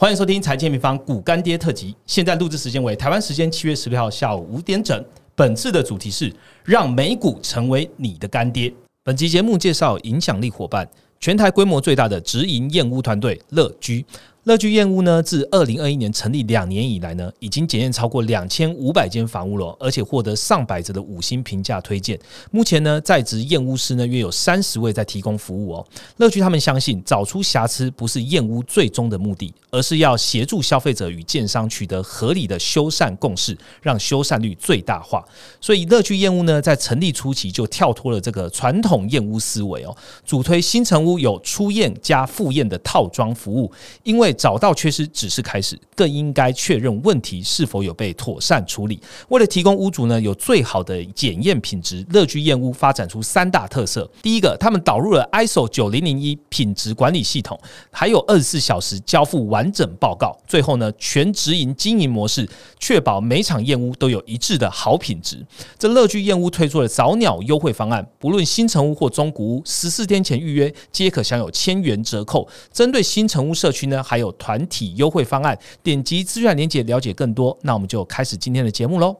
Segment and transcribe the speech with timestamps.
[0.00, 1.94] 欢迎收听财经平方股干爹特辑。
[2.06, 5.04] 现在录制时间为台湾时间七月十六号下午五点整。
[5.34, 6.34] 本次的主题是
[6.64, 8.72] 让美股成为你的干爹。
[9.04, 10.88] 本集节目介绍影响力伙伴，
[11.20, 14.02] 全台规模最大的直营燕屋团队乐居。
[14.44, 22.18] 乐居燕屋呢，自二零二一年成立两年以来呢，已经检验超过两千五百间房屋了，而且获得上百则的五星评价推荐。
[22.50, 25.86] 目前呢，在职验屋师呢约有三十位在提供服务哦。
[26.16, 35.22] 乐居他们相信，找出瑕疵不是验屋最终的目的，而是要协助消费者与建商取得合理的修缮共识，让修缮率最大化。
[35.60, 39.94] 所以，乐居验屋呢，在成立初期就跳脱了这个传统验屋思维哦，
[40.24, 43.70] 主推新城屋有初验加复验的套装服务，
[44.02, 48.98] 因为找到缺失只是开始，更应该确认问题是否有被妥善处理。
[49.28, 54.10] 为了提供屋主呢有最好的检验品质，乐居燕屋发展出三大特色。
[54.22, 60.34] 第一个，他们导入了 ISO 九零零一品质管理系统，还有二十四小时交付完整报告。
[60.46, 65.44] 最后呢，全直营经营模式，确保每场燕屋都有一致的好品质。
[65.78, 72.48] 这乐居燕屋推出了早鸟优惠方案，不论新城屋或中古屋，十四天前预约皆可享有千元折扣。
[72.72, 77.56] 针对新城屋社区呢，还有团体优惠方案，点击资源链接了解更多。
[77.62, 79.16] 那我们就开始今天的节目喽。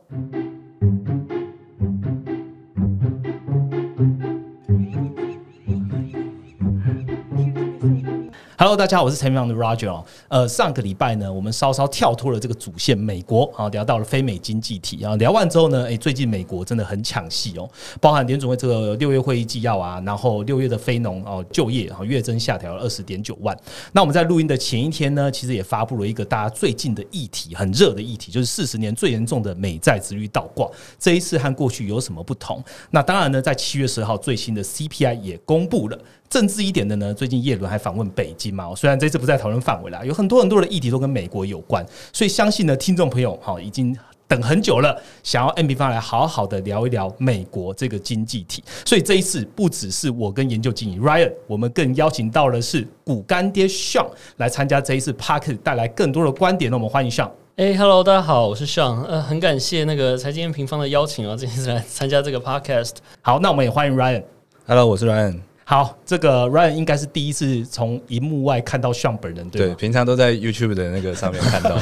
[8.61, 10.05] Hello，大家好，我是陈明阳的 Roger。
[10.29, 15.17] 呃，上个礼拜呢，我们稍稍跳脱了这个主线，美国啊，聊到了非美经济体啊。
[15.17, 17.67] 聊完之后呢，诶，最近美国真的很抢戏哦，
[18.03, 23.59] 包含联总会这个六月会议纪要啊，然后六月的非农哦就业啊月增下调了二十点九万。
[23.93, 30.69] 那我们在录音的前一天呢，其实也发布了一个大家最近的议题，很热的议题，就是四十年最严重的美债殖率倒挂。
[30.99, 32.63] 这一次和过去有什么不同？
[32.91, 35.99] 那当然呢，在七月十号最新的 CPI 也公布了。
[36.29, 38.75] 政治一点的呢，最近叶伦还访问北京嘛？
[38.75, 43.97] 虽然这次不在讨论范围啦，有很多很多的议题都跟美国有关，所以相信呢，听众朋友哈已经
[44.29, 48.63] 等很久了，想要 M B 方来好好的聊一聊美国这个经济体。
[48.85, 54.07] 所以这一次不只是我跟研究经理 Ryan，我们更邀请到的是股干爹 Sean
[54.37, 56.71] 来参加这一次 Park 带来更多的观点。
[56.71, 57.31] 那我们欢迎 Sean。
[57.57, 62.93] 哎，Hello，大家好，我是 Sean，呃，很感谢那个财经平方的邀请啊，这次来参加这个 Podcast。
[63.21, 64.23] 好，那我们也欢迎 Ryan。
[64.67, 65.50] Hello，我是 Ryan。
[65.71, 71.79] 好，这个 Ryan 应该是第一次从荧幕外看到 Sean 本人，对对，平常都在 YouTube 的那个上面看到。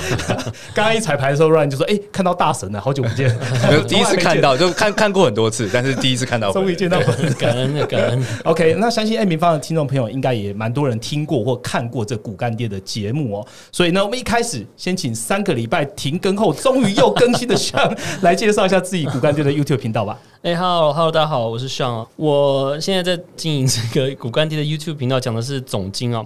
[0.74, 3.34] 刚 刚一彩排的时候，Ryan 就说：“哎，看到大神了，好久不见。
[3.88, 8.22] ”第一次看到，就看看过很多次，但是第一次看到，终于见到本人，感恩的感恩。
[8.44, 13.46] OK，那相信 M 平方的听众朋友应该也蛮多人听过或看过这骨干爹的节目哦。
[13.72, 20.18] 所以呢，我们一开始先请三个礼拜停更后，终于又更新的 Sean 来介绍一下自己骨干爹的 YouTube 频道吧。
[20.42, 24.58] 哎，Hello，Hello，大家好，我是 Sean，我现在在经营这个骨干爹。
[24.58, 26.24] YouTube 频道讲的是总金啊，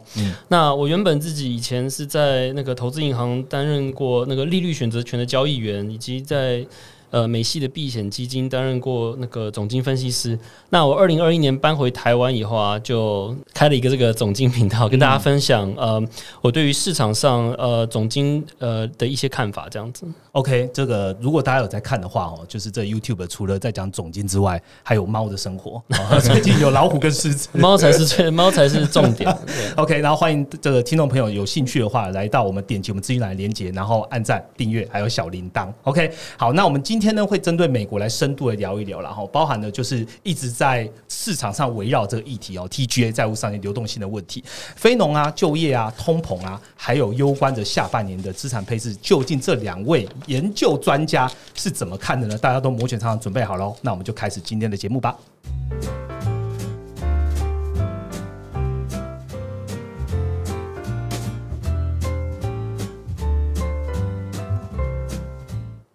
[0.48, 6.66] 那我原本自己以前是在那个投资银行担任过那个利率选择权的交易员，以及在。
[7.12, 10.38] 呃，美系的避险基金担任过那个总经分析师。
[10.70, 16.02] 那我二零二一年搬回台湾以后啊，就开了一个这个总经频道，跟大家分享呃，
[16.40, 20.06] 我对于市场上呃总经呃的一些看法，这样子。
[20.32, 25.82] OK，这个如果大家有在看的话哦，就是这 YouTube 除了在讲总经之外，还有猫的生活。
[26.24, 29.30] 最近有老虎跟狮子，猫才是最猫才是重点。
[29.76, 35.68] OK，然后欢迎这个听众朋友有兴趣的话，来到我们点击我们资讯栏连接，然后按赞、订阅，还有小铃铛。
[35.82, 44.44] OK，好，那我们今今天呢会针对美国来深度的聊一聊，然后包含的就是一直在市场上围绕这个议题哦，TGA 债务上限流动性的问题，
[44.76, 52.38] 非农啊、就业啊、通膨啊，还有攸关着下半年的资产配置，究竟这两位研究专家是怎么看的呢？
[52.38, 55.18] 大家都摩拳擦掌准备好喽，那我们就开始今天的节目吧。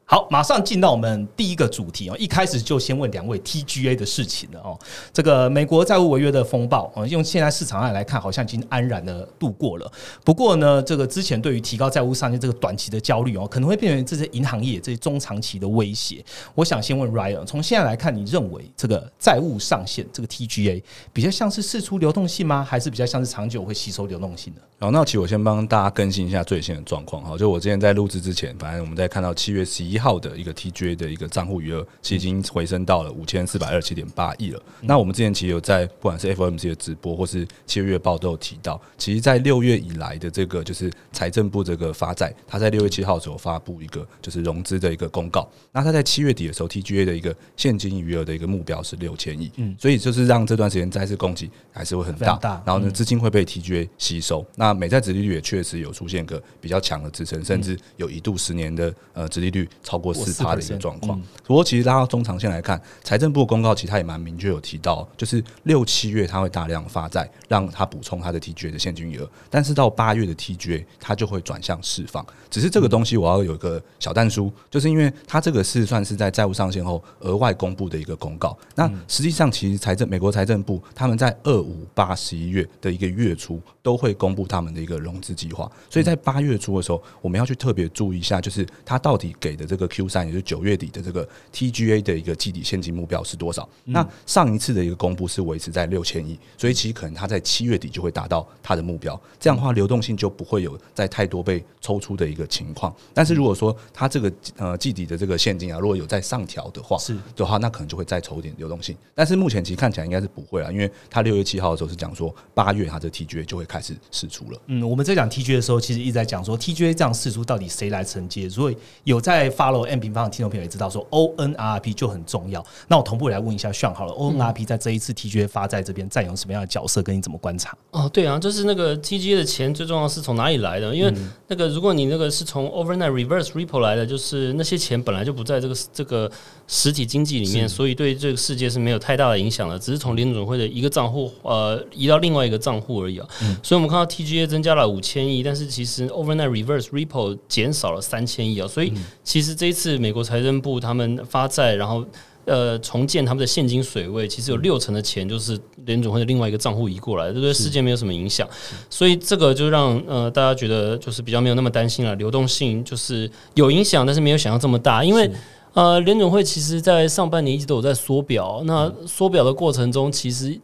[0.09, 2.15] 好，马上进到我们第一个主题哦。
[2.17, 4.79] 一开始就先问两位 TGA 的事情了哦。
[5.11, 9.91] 这个美国债务违约的风暴哦，用现在市场上来看，好像已经安然的度过了。
[10.23, 16.23] 不过呢，这个之前对于提高债务上限这个短期的焦虑哦，可能会变成这些银行业这些中长期的威胁。
[16.55, 20.81] 我想先问 Ryan，从现在来看，你认为这个债务上限这个 TGA
[21.11, 22.65] 比较像是释出流动性吗？
[22.65, 24.61] 还是比较像是长久会吸收流动性的？
[24.79, 27.37] 好，那其实我先帮大家更新一下最新的状况哈。
[27.37, 29.96] 就我之前在录制之前，反正我们在看到七月十一。
[29.97, 34.61] 一号的一个 TGA 的一个账户余额，其实已经回升到了五千四百二十七点八亿了。
[34.81, 45.49] 那我们之前其实有在不管是 FOMC 的直播或是七月报都有提到，其实，在六月以来的这个就是财政部这个发债，他在六月七号的时候发布一个就是融资的一个公告。
[45.71, 54.45] 那他在七月底的时候，TGA 的一个现金余额的一个目标是六千亿，嗯，所以就是让这段时间债市供给还是会很大，大然后呢，资金会被 TGA 吸收。
[54.55, 61.17] 那美债殖利率也确实有出现个比较强的支撑，甚至有一度十年的呃殖利率超过四趴的一个状况。
[61.45, 72.25] 不过其实拉到中长线来看，财政部公告其实它也蛮明确有提到，就是六七月它会大量发债，让它补充它的 TGA 的现金余额，但是到八月的 TGA 它就会转向释放。
[72.49, 78.57] 只是这个东西我要有一个小弹书，就是因为它这个是算是在债务上限后额外公布的一个公告。
[78.75, 93.67] 那实际上其实财政美国财政部他们在二五八十一月的一个月初都会公布他们的一个融资计划，所以在八月初的时候，我们要去特别注意一下，就是它到底给的这个 Q 三，也就是九月底的这个 TGA 的一个季底现金目标是多少？
[93.85, 102.93] 那上一次的一个公布是维持在六千亿，所以其实可能它在七月底就会达到它的目标，这样的话流动性就不会有在太多被抽出的一个情况。
[103.13, 108.95] 但是如果说它这个呃季底的这个现金啊，如果有在上调的话，是的话，那可能就会再抽一点流动性。
[109.13, 114.59] 但是目前其实看起来应该是不会啊，因为它六月七号的时候是讲说八月它的 TGA 就会开始释出了。
[114.67, 118.49] 嗯，我们在讲 TGA 的时候，其实一直在讲说 TGA 这样释出到底谁来承接？
[118.49, 122.65] 所以有在 follow M 平方的听众朋友也知道说 ONRP 就很重要。
[122.87, 127.03] 那我同步来问一下炫好了，ONRP 在这一次 TGA 发债这边占有什么样的角色？
[127.03, 127.77] 跟你怎么观察？
[127.91, 130.95] 哦，对啊，就是那个 TGA 的钱最重要是从哪里来的？
[130.95, 131.13] 因为
[131.47, 136.31] 那个如果你那个是从 overnight reverse repo 来的，就是那些钱本来就不在这个这个
[136.67, 143.27] 实体经济里面，所以对这个世界是没有太大的影响的，只是从联准会的一个账户呃移到另外一个账户而已啊。
[143.61, 148.67] 所以我们看到 TGA 增加了五千亿，但是其实 overnight reverse repo 减少了三千亿啊。
[148.67, 148.93] 所以
[149.23, 152.05] 其实这一次美国财政部他们发债，然后
[152.45, 158.47] 呃重建他们的现金水位，其实有六成的钱就是联总会的另外一个账户移过来，这对世界没有什么影响。
[158.89, 165.29] 所以这个就让呃大家觉得就是比较没有那么担心了，流动性就是有影响，但是没有想象这么大，因为。
[165.73, 170.59] 呃，联总会其实在上半年一直都有在缩表，那缩表的过程中，其实，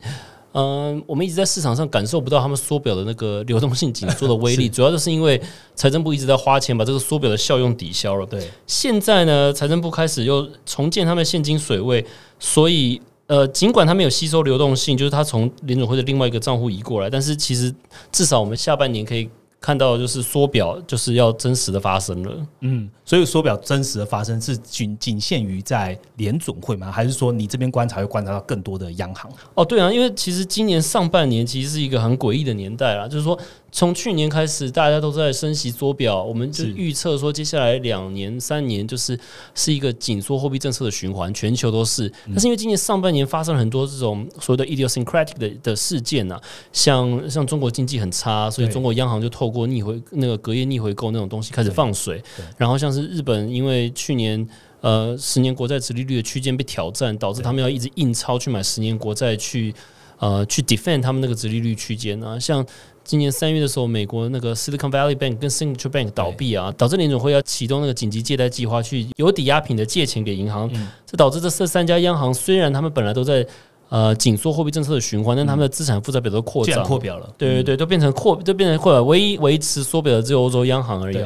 [0.54, 5.42] 嗯，我们一直在市场上感受不到他们缩表的那个流动性紧缩的威力， 主要就是因为
[5.76, 8.26] 财政部一直在花钱把这个缩表的效用抵消了。
[8.26, 12.06] 对，现在呢，财政部开始又重建他们现金水位，
[12.40, 17.74] 所以呃，尽管他们有吸收流动性，就是他从联总会的另外一个账户移过来，但是其实
[18.12, 19.30] 至少我们下半年可以。
[19.66, 26.92] 看到就是缩表就是要真实的发生了，嗯，所以缩表真实的发生是仅仅限于在联总会吗？
[26.92, 29.32] 还是说你这边观察会观察到更多的央行？
[29.56, 33.38] 哦，对啊，因为其实今年上半年其实是一个很诡异的年代啦，就是说。
[33.76, 39.20] 从去年开始，大家都在升息缩表，我们就预测说，接下来两年、三年就是
[39.56, 42.08] 是一个紧缩货币政策的循环，全球都是。
[42.28, 46.40] 但是因为今年上半年发生了很多这种所谓的 idiosyncratic 的的事件呐，
[46.72, 52.24] 像像中国经济很差，所以中国央行就透过逆回那个隔夜逆回购那种东西开始放水。
[52.56, 54.48] 然后像是日本，因为去年
[54.82, 59.74] 呃十年国债殖利率的区间被挑战，导致他们要一直印钞去买十年国债去
[60.20, 62.66] 呃去 defend 他们那个殖利率区间啊，像。
[63.06, 70.72] 今年三月的时候，美国那个 Silicon Valley Bank 跟 Signature Bank 倒闭啊，导致联总会要启动那个紧急借贷计划，去有抵押品的借钱给银行。
[71.06, 73.46] 这导致这这三家央行虽然他们本来都在
[73.94, 77.30] 呃紧缩货币政策的循环，但他们的资产负债表都扩张扩表了。
[77.38, 79.04] 对对对，都变成扩，都变成扩表。
[79.04, 81.18] 唯一维持缩表的只有欧洲央行而已。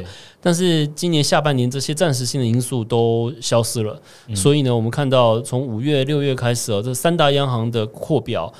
[0.41, 3.97] 但是今年下半年这些暂时性的因素都消失了，
[4.35, 8.53] 所以呢，我们看到从五月、六月开始哦，这三大央行的扩表。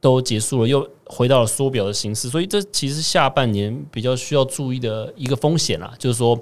[0.00, 6.38] 都结束了，又回到了缩表的形式，所以这其实下半年比较需要注意的一个风险啦，就是说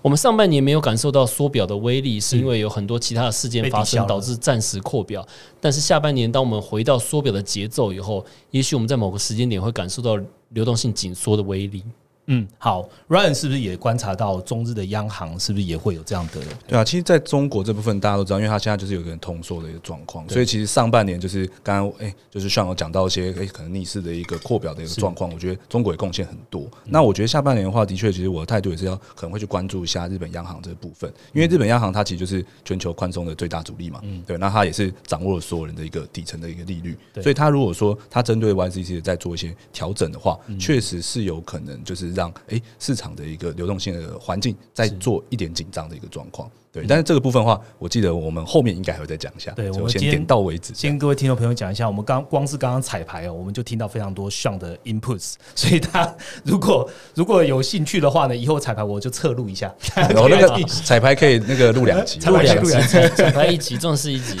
[0.00, 5.26] 我们上半年没有感受到缩表的威力，是因为有很多其他的事件发生导致暂时扩表，
[5.60, 10.16] 但是下半年当我们回到缩表的节奏以后，也许我们在某个时间点会感受到
[10.50, 11.82] 流动性紧缩的威力。
[12.32, 16.40] 嗯，好，Ryan 是不是也观察到中日的央行是不是也会有这样的？
[16.66, 26.68] 对啊，其实在中国这部分大家都知道，因为它现在就是有个通缩的一个状况，所以其实上半年就是刚刚哎，就是像我讲到一些哎可能逆势的一个扩表的一个状况，我觉得中国也贡献很多。
[26.84, 46.50] 那我觉得下半年的话，的确，其实我的态度也是要可能会去关注一下日本央行这部分，因为日本央行它其实就是全球宽松的最大主力嘛，嗯，对，那它也是掌握了所有人的一个底层的一个利率，所以它如果说它针对 YCC 在做一些调整的话，确实是有可能就是让诶市场的一个流动性的环境再做一点紧张的一个状况。
[46.72, 49.50] 对，但是这个部分的话，我记得我们后面应该还会再讲一下。
[49.52, 50.72] 对我们先点到为止。
[50.72, 59.74] 先跟各位听众朋友讲一下，我们刚光是刚刚彩排哦，我们就听到非常多像的 inputs， 所以他如果如果有兴趣的话呢，以后彩排我就侧录一下。
[59.96, 62.70] 然后那个 彩排可以那个录两集，录两集，
[63.16, 64.38] 彩排一集，重视一集。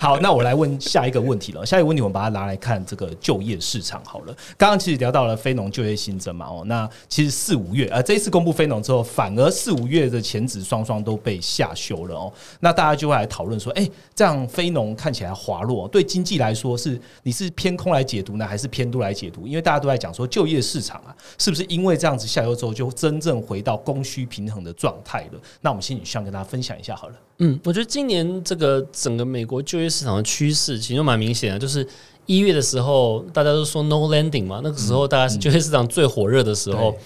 [0.00, 1.64] 好，那我来问下一个问题了。
[1.64, 4.36] 下一个问题我们把它拿来看这个就业市场好了。
[4.56, 12.32] 刚刚其实聊到了非农就业新增嘛，哦，那其实四五月呃这一次公布非农之后，反而四五月的前值双双都被下修了哦。
[12.60, 19.46] 那大家就会来讨论说，哎、这样非农看起来滑落，对经济来说是你是偏空来解读呢，还是偏多来解读？
[19.46, 25.40] 因为大家都在讲说就业市场啊，是不是因为这样子下修之后，就真正回到供需平衡的状态了？
[25.60, 27.14] 那我们先请向跟大家分享一下好了。
[27.38, 31.86] 嗯，我觉得今年这个整个美国就业市场的趋势其实蛮明显的，就是
[32.24, 36.92] 一月的时候大家都说 no landing 嘛，那个时候大家是就业市场最火热的时候。
[36.92, 36.98] 对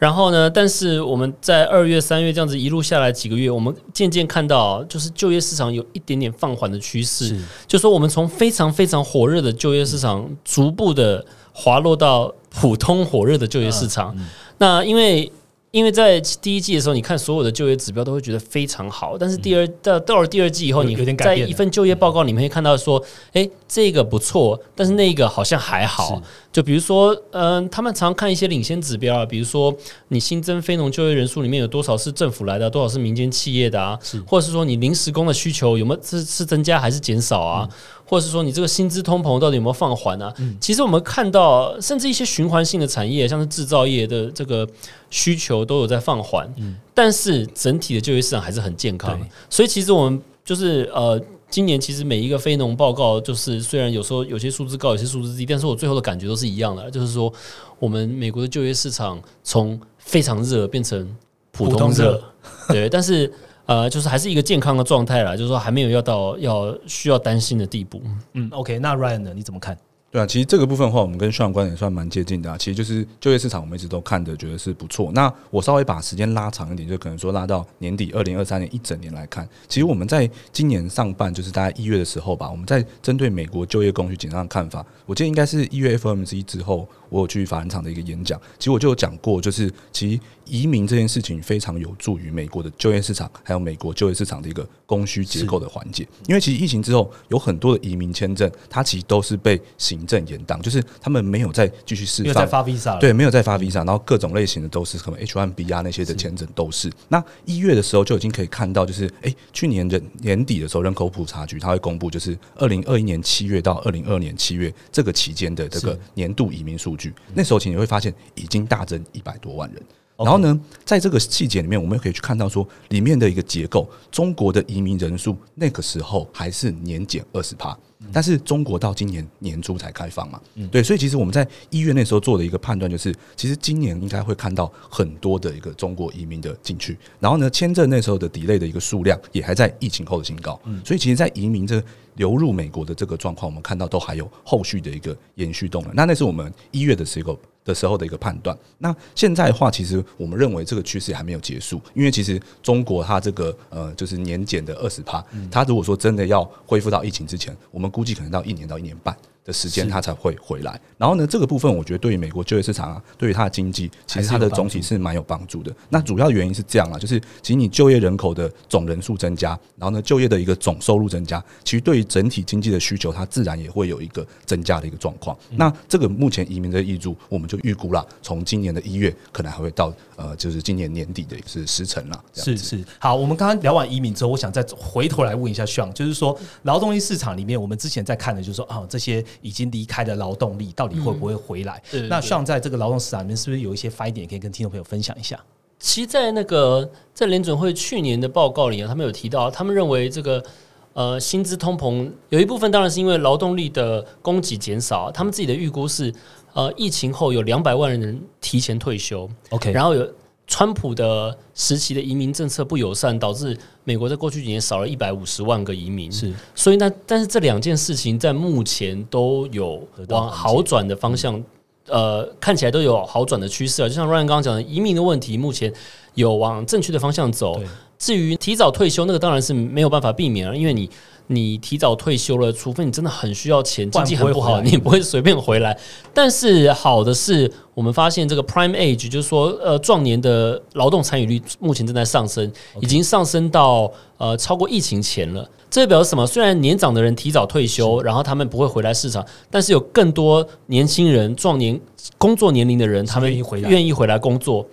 [0.00, 7.38] 然后呢，但是我们在二月、三月这样子一路下来几个月，我们渐渐看到，就是就业市场有一点点放缓的趋势。
[7.66, 14.16] 就说我们从非常非常火热的就业市场，逐步的滑落到普通火热的就业市场。
[14.56, 15.30] 那因为
[15.70, 23.00] 因为在第一季的时候，你看所有的就业指标都会觉得非常好，但是第二到到了第二季以后，你在有点改变了一份就业报告里面会看到说，
[23.34, 26.20] 诶，这个不错，但是那个好像还好。
[26.52, 29.72] 就比如说，嗯、他们常看一些领先指标啊，比如说
[30.08, 37.68] 你新增非农就业人数里面有多少是政府来的，多少是民间企业的啊，或者是说你临时工的需求有没有是是增加还是减少啊？
[38.04, 40.34] 或者是说你这个薪资通膨到底有没有放缓啊？
[40.60, 44.68] 其实我们看到，甚至一些循环性的产业，像是制造业的这个
[45.08, 46.52] 需求都有在放缓，
[46.92, 49.28] 但是整体的就业市场还是很健康对。
[49.48, 51.20] 所以其实我们就是呃。
[51.50, 57.32] 今年其实每一个非农报告，就是虽然有时候有些数字高，有些数字低，但是我最后的感觉都是一样的，就是说
[57.78, 61.04] 我们美国的就业市场从非常热变成
[61.50, 62.22] 普普通热，
[62.68, 63.30] 对，但是
[63.66, 68.00] 呃，就是还是一个健康的状态啦，就是说还没有要到要需要担心的地步。
[68.34, 69.32] 嗯，OK，那 Ryan 呢？
[69.34, 69.76] 你怎么看？
[70.12, 72.58] 对啊，其实这个部分的话，我们跟上观点算蛮接近的啊。
[72.58, 75.12] 其实就是就业市场，我们一直都看的觉得是不错。
[75.12, 96.06] 那我稍微把时间拉长一点，就可能说拉到年底二零二三年一整年来看，其实我们在今年上半，就是大概一月的时候吧，我们在针对美国就业供需紧张的看法，我记得应该是一月 FOMC 之后，我有去法兰场的一个演讲，其实我就有讲过，就是其实移民这件事情非常有助于美国的就业市场，还有美国就业市场的一个供需结构的缓解。
[96.26, 102.64] 因为其实疫情之后，有很多的移民签证，它其实都是被行政延档，就是他们没有再继续释没有再放。
[102.64, 102.98] 发 visa 了？
[103.00, 106.90] 对，没有再发 visa，然后各种类型的都是可能 H1B 啊那些的签证都是。
[107.08, 116.96] 那一月的时候就已经可以看到，就是诶，去年人年底的时候，人口普查局它会公布，就是二零二一年七月到二零二年七月这个期间的这个年度移民数
[117.34, 119.82] 那时候其实你会发现已经大增一百多万人。
[120.24, 127.76] 然后呢，在这个细节里面，我们可以去看到说，里面的一个结构，中国的移民人数那个时候还是年减二十趴，
[128.12, 141.82] 但是中国到今年年初才开放嘛，对，所以其实我们在一月那时候做的一个判断就是，其实今年应该会看到很多的一个中国移民的进去，然后呢，签证那时候的 delay 的一个数量也还在疫情后的新高，所以其实，在移民这
[142.16, 145.92] 流入美国的这个状况，我们看到都还有后续的一个延续动能。
[145.94, 148.56] 那那是我们一月的时候的时候的一个判断。
[148.78, 159.16] 那现在的话，其实我们认为这个趋势还没有结束，因为其实中国它这个呃就是年检的二十趴，它如果说真的要恢复到疫情之前，我们估计可能到一年到一年半。
[159.50, 160.80] 的时间，它才会回来。
[160.96, 165.74] 然后呢，这个部分我觉得对于美国就业市场啊，对于它的经济，其实它的总体是蛮有帮助的。
[165.88, 175.36] 那主要原因是这样啊，就是其实你就业人口的总人数增加，然后呢，就业的一个总收入增加，其实对于整体经济的需求，它自然也会有一个增加的一个状况。
[175.50, 182.24] 那这个目前移民的溢注，我们就预估了，从今年的一月可能还会到呃，就是今年年底的是十成了。
[182.32, 191.82] 这样是是，好，我们刚刚聊完移民之后，我想再回头来问一下 Sean，就是说劳动力市场里面，我们之前在看的，就是说啊，这些已经离开的劳动力到底会不会回来？
[191.84, 195.38] 那对对对 Sean 在这个劳动市场里面，是不是有一些 finding 也可以跟听众朋友分享一下？
[195.78, 200.44] 其实，在那个在联准会去年的报告里啊，他们有提到，他们认为这个
[200.92, 206.12] 呃薪资通膨有一部分当然是因为劳动力的供给减少，他们自己的预估是
[206.52, 210.06] 呃疫情后有两百万人提前退休，OK，然后有
[210.50, 221.40] 川普的时期的移民政策不友善，导致美国在过去几年少了一百五十万个移民，是所以呢，但是这两件事情在目前都有往好转的方向，
[221.86, 223.88] 呃，看起来都有好转的趋势啊。
[223.88, 225.72] 就像 Ryan 刚刚讲的，移民的问题目前
[226.14, 227.62] 有往正确的方向走。
[227.96, 230.90] 至于提早退休，那个当然是没有办法避免了，因为你
[231.32, 235.78] 你提早退休了，除非你真的很需要钱，经济很不好，你也不会随便回来。
[236.12, 245.48] 但是好的是，我们发现这个 prime age，就是说呃壮年的劳动参与率目前正在上升，已经上升到呃超过疫情前了。
[245.70, 246.26] 这表示什么？
[246.26, 251.80] 虽然年长的人提早退休，然后他们不会回来市场，但是有更多年轻人、壮年
[252.18, 254.66] 工作年龄的人，他们愿意回来愿意回来工作。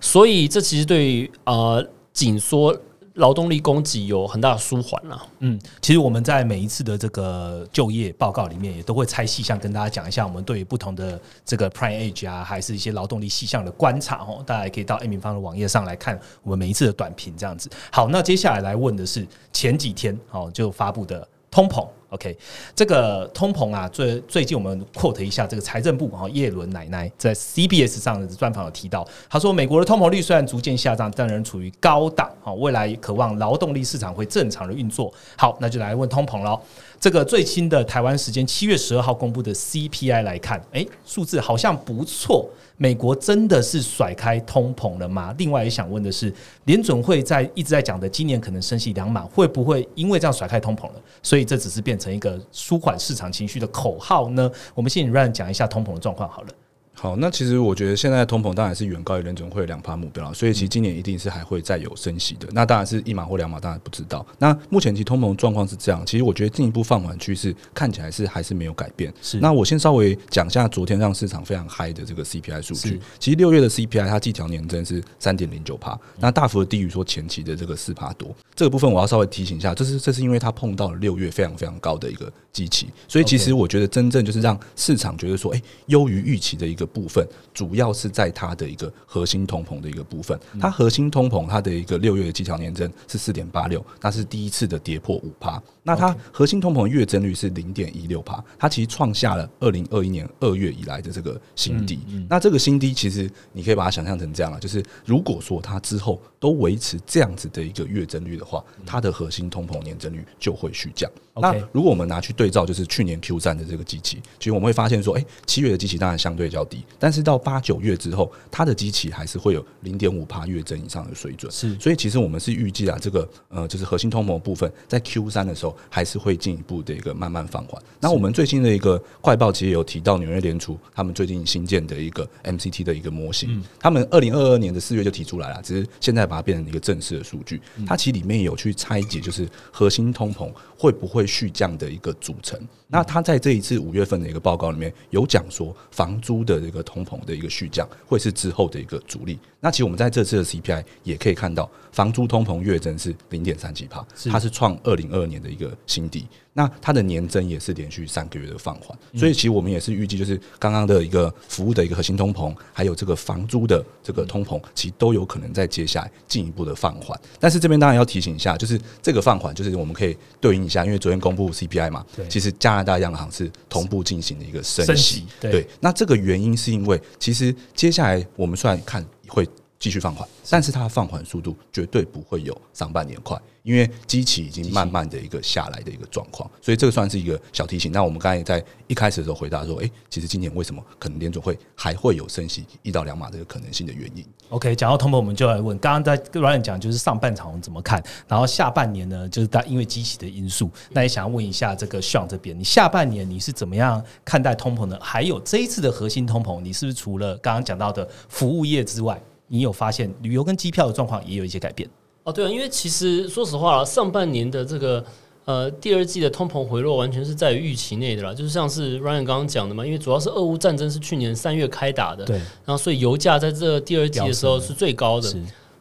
[0.00, 2.72] 所以这其实对于呃紧缩
[3.14, 5.26] 劳动力供给有很大的舒缓了。
[5.38, 14.42] 嗯，其实我们在每一次的这个就业报告里面，也都会拆细项跟大家讲一下，我们对于不同的这个 prime age 啊，还是一些劳动力细项的观察哦。
[14.46, 17.70] 大家也可以到 A 平方的网页上来看我们每一次的短评这样子。
[17.92, 21.86] 好，那接下来来问的是前几天哦就发布的通膨。
[22.14, 22.36] OK，
[22.76, 35.12] 这个通膨啊，最最近我们 quote 一下这个财政部哈叶伦奶奶在 CBS 上的专访有提到，他说美国的通膨率虽然逐渐下降，但仍处于高档，好，未来渴望劳动力市场会正常的运作。
[35.36, 36.60] 好，那就来问通膨喽。
[37.00, 42.48] 这个最新的台湾时间七月十二号公布的 CPI 来看，诶，数字好像不错。
[42.84, 45.34] 美国真的是甩开通膨了吗？
[45.38, 46.30] 另外也想问的是，
[46.66, 54.50] 联准会在一直在讲的今年可能升息两码，会不会因为这样甩开通膨了，所以这只是变成一个舒缓市场情绪的口号呢？
[54.74, 56.48] 我们先让讲一下通膨的状况好了。
[56.96, 62.48] 好，那其实我觉得现在的通膨当然是远高于联准会两趴目标了，所以其实今年一定是还会再有升息的。
[62.52, 64.24] 那当然是一码或两码，当然不知道。
[64.38, 69.12] 那目前其实通膨状况是这样，其实我觉得进一步放缓趋势看起来是还是没有改变。
[69.20, 73.00] 是那我先稍微讲一下昨天让市场非常嗨的这个 CPI 数据。
[73.18, 78.34] 其实六月的 CPI 它季调年增是三点零九帕，那大幅的低于说前期的这个四帕多。
[78.54, 90.38] 这个部分我要稍微提醒一下，这是这是因为它碰到了六月非常非常高的一个基期，所以其实我觉得真正就是让市场觉得说，哎，优于预期的一个部分，主要是在它的一个核心通膨的一个部分。
[90.60, 95.62] 它核心通膨它的一个六月的技巧年增是四点八六，那是第一次的跌破五帕。
[95.84, 102.00] 那它核心通膨月增率是零点一六帕，它其实创下了二零二一年二月以来的这个新低。
[102.08, 111.10] 嗯那这个新低其实你可以把它想象成这样了，就是如果说它之后都维持这样子的一个月增率的话，它的核心通膨年增率就会续降。
[111.36, 121.50] 那如果我们拿去对照，就是去年 Q 三的这个机器，其实我们会发现说，哎、七月的机器当然相对较低，但是到八九月之后，它的机器还是会有零点五帕月增以上的水准。
[121.50, 127.82] 是所以其实我们是预计啊，这个呃，就是核心通膨部分在 Q 三的时候，还是会进一步的一个慢慢放缓。
[128.00, 137.60] 那我们最新的一个快报其实有提到纽约联储他们最近新建的一个 MCT 的一个模型，他们二零二二年的四月就提出来了，只是现在把它变成一个正式的数据。
[137.86, 142.60] 它其实里面有去拆解，就是核心通膨会不会续降的一个组成。
[142.86, 149.38] 那它在这一次五月份的一个报告里面有讲说，房租的这个通膨的一个续降会是之后的一个主力。
[149.64, 156.26] 那其实我们在这次的 CPI 也可以看到，房租通膨月增是零点三七帕，它是创二零二二年的一个新低。
[156.56, 167.20] 那它的年增也是连续三个月的放缓，所以其实我们也是预计，就是刚刚的一个服务的一个核心通膨，还有这个房租的这个通膨，其实都有可能在接下来进一步的放缓。
[167.40, 175.66] 但是这边当然要提醒一下，就是这个放缓，就是我们可以对应一下，因为昨天公布 CPI 嘛，其实加拿大央行是同步进行的一个升升息对。
[175.80, 179.44] 那这个原因是因为，其实接下来我们虽然看会
[179.78, 187.92] 继续放缓，但是它的放缓速度绝对不会有上半年快，因为机器已经慢慢的一个下来的一个状况，所以这个算是一个小提醒。
[187.92, 204.98] 那我们刚才在一开始的时候回答说，诶，其实今年为什么可能联总会还会有升息一到两码这个可能性的原因？OK，讲到通膨，我们就来问，刚刚在 Ryan 讲就是上半场我们怎么看，然后下半年呢，就是大因为机器的因素，那也想要问一下这个 Sean 这边，你下半年你是怎么样看待通膨呢？
[205.02, 211.88] 还有这一次的核心通膨，你是不是除了刚刚讲到的服务业之外，你有发现旅游跟机票的状况也有一些改变？
[212.24, 215.04] 哦，对啊，因为其实说实话啦，上半年的这个
[215.44, 225.34] 呃第二季的通膨回落完全是在于预期内的啦，就是像是 Ryan 刚刚讲的嘛，因为主要是俄乌战争是去年三月开打的，对，然后所以油价在这第二季的时候是最高的，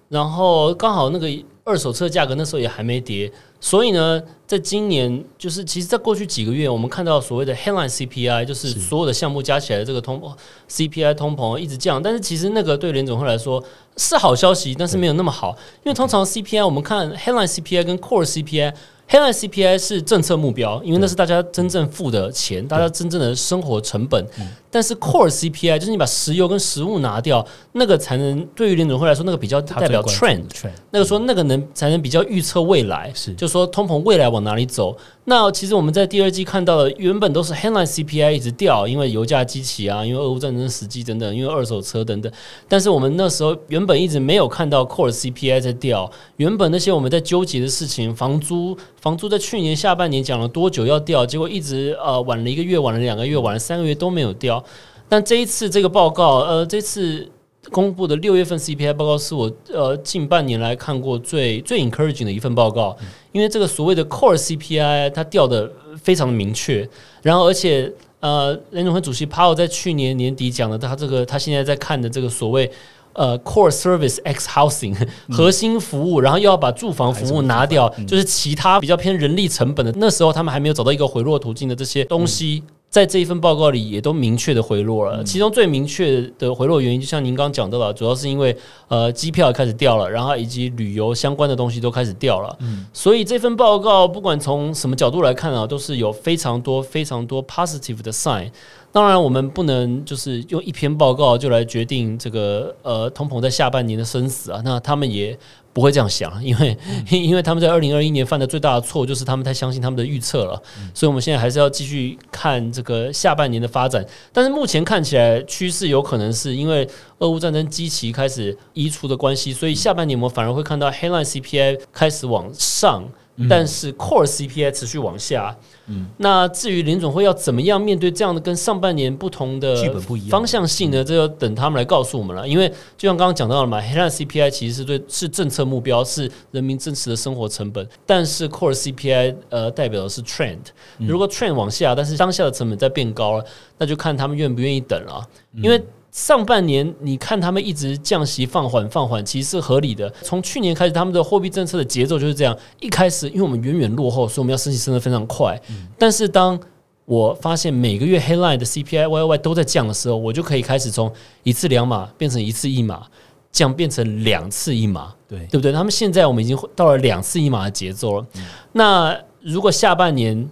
[0.10, 1.28] 然后刚好那个
[1.64, 10.22] 二手车价格那时候也还没跌，所以呢，在今年就是其实，在过去几个月，我们看到所谓的 headline CPI，就是所有的项目加起来的这个通
[10.70, 13.64] CPI 通膨一直降，但是其实那个对联总会来说
[13.98, 18.74] 是好消息，但是没有那么好，因为通常 CPI 我们看 headline CPI 跟 core CPI。
[19.06, 24.26] Headline CPI 是政策目标，因为那是大家真正付的钱，大家真正的生活成本。
[24.72, 30.46] 但是 Core CPI 就是你把石油跟食物拿掉，那个才能对于联总会来说，那个比较代表 trend，
[30.90, 33.34] 那个说那个能才能比较预测未来，是。
[33.34, 34.98] 就说通膨未来往哪里走。
[35.26, 42.30] 那其实我们在第二季看到的，原本都是 headline CPI 一直掉，因为油价激起啊，因为俄乌战争时机等等，因为二手车等等。
[42.68, 54.62] 但是我们那时候原本一直没有看到 core CPI 在掉，原本那些我们在纠结的事情，房租房租在去年下半年讲了多久要掉，结果一直呃晚了一个月，晚了两个月，晚了三个月都没有掉。
[55.08, 57.30] 但这一次这个报告，呃，这次。
[57.72, 62.96] 公布的六月份 CPI 报告是我呃近半年来看过最最 encouraging 的一份报告，
[63.32, 65.72] 因为这个所谓的 core CPI 它掉的
[66.02, 66.88] 非常的明确，
[67.22, 72.70] 然后而且呃联总会主席 Powell 在去年年底讲的，他这个他现在在看的这个所谓
[73.14, 74.96] 呃 core service x housing
[75.30, 82.64] 核心服务，然后又要把住房服务拿掉，就是其他比较偏人力成本的，那时候他们还没有找到一个回落途径的这些东西。
[82.94, 85.24] 在这一份报告里，也都明确的回落了。
[85.24, 88.56] 其中最明确的回落原因，就像您刚刚讲到了，主要是因为
[88.88, 92.56] 呃机票开始掉了，然后以及旅游相关的东西都开始掉了。
[92.60, 98.52] 嗯，所以这份报告不管从什么角度来看啊，都是有非常多非常多 positive 的 sign。
[98.92, 104.62] 当然，我们不能就是用一篇报告就来决定这个呃通膨在下半年的生死啊。
[104.64, 105.36] 那他们也
[105.74, 106.78] 不会这样想，因为
[107.10, 110.62] 因为他们在二零二一年犯的最大的错就是他们太相信他们的预测了。
[110.94, 114.06] 所以，我们现在还是要继续看这个下半年的发展。
[114.32, 123.04] 但是目前看起来趋势有可能是因为俄乌战争基期开始移除的关系，所以下半年我们反而会看到 headline CPI 开始往上。
[123.50, 131.04] 但是 core CPI 持续往下，嗯，那至于林总会要怎么样面对这样的跟上半年不同的剧本不一样方向性呢？
[131.04, 132.48] 这要等他们来告诉我们了。
[132.48, 137.88] 因为就像刚刚讲到了嘛，headline CPI 其实是对是政策目标，是人民真实的生活成本。
[138.06, 140.60] 但是 core CPI 呃代表的是 trend，
[141.00, 143.46] 如果 trend 往下，但是当下的成本在变高了，
[143.80, 145.84] 那就看他们愿不愿意等了，因为。
[146.14, 150.08] 上半年你看他们一直降息放缓放缓，其实是合理的。
[150.22, 152.56] 从去年开始，他们的货币政策的节奏就是这样。
[152.80, 155.60] 一开始，因为我们远远落后，所以我们要升息升得非常快。
[155.98, 156.58] 但是当
[157.06, 163.08] 我发现每个月 headline 的 CPI Y Y 都在降的时候，我就可以开始从一次两码变成一次一码，
[163.52, 165.74] 降变成两次一码，对对不对？
[165.74, 168.28] 他们现在我们已经到了两次一码的节奏了。
[168.74, 170.48] 那如果下半年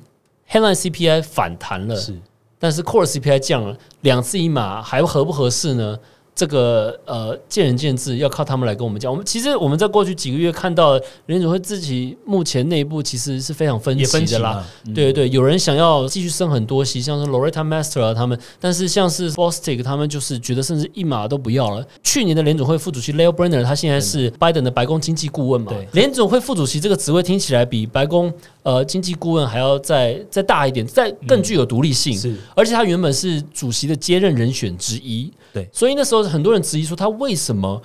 [0.49, 2.19] headline CPI 反弹了，是。
[2.61, 5.97] 但是 core CPI 降了两次一码，还合不合适呢？
[6.33, 9.11] 这个呃，见仁见智，要靠他们来跟我们讲。
[9.11, 14.65] 我们其实我们在过去几个月看到联储会自己目前内部其实是非常分歧的啦。
[14.85, 21.85] 对对对，有人想要继续升很多息，像是 Loretta Master 啊他们，但是像是 Bostic 他们就是觉得甚至一码都不要了。
[22.01, 25.73] 去年的联总会副主席 Leo Brenner 他现在是拜登的白宫经济顾问嘛？
[25.91, 32.17] 联总会副主席这个职位听起来比白宫呃经济顾问还要再再大一点，再更具有独立性。
[32.17, 35.31] 是，而且他原本是主席的接任人选之一。
[35.53, 37.81] 对，所以那时候很多人质疑说，他为什么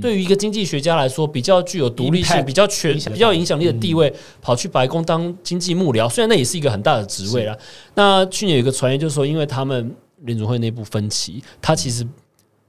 [0.00, 6.08] 对于一个经济学家来说比较具有独立性、比较权、比较影响力的地位，跑去白宫当经济幕僚？
[6.08, 7.58] 虽然那也是一个很大的职位了。
[7.94, 12.06] 那去年有一个传言就是说，因为他们联总会内部分歧，他其实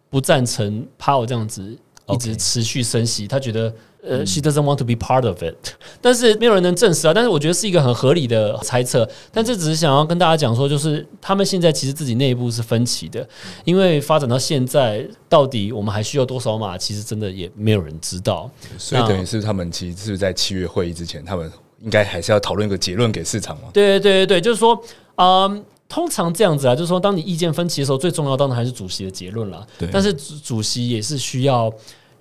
[0.10, 1.78] 不赞成帕尔这样子
[2.10, 3.74] 一直持续升息，他觉得。
[4.04, 5.56] 呃，she doesn't want to be part of it，
[6.02, 7.14] 但是没有人能证实啊。
[7.14, 9.08] 但是我觉得是一个很合理的猜测。
[9.32, 13.28] 但这只是想要跟大家讲说，就是他们现在其实自己内部是分歧的，
[13.64, 18.50] 因为发展到现在，到底我们还需要多少码，其实真的也没有人知道。
[18.76, 21.52] 所以等于是他们其实是在七月会议之前，他们
[21.84, 23.70] 应该还是要讨论一个结论给市场嘛？
[23.72, 24.84] 对对对对就是说，
[25.18, 29.64] 嗯，通常这样子啊，就是说，当你意见分歧的时候，最重要当然还是主席的结论了。
[29.78, 31.72] 对，但是主主席也是需要，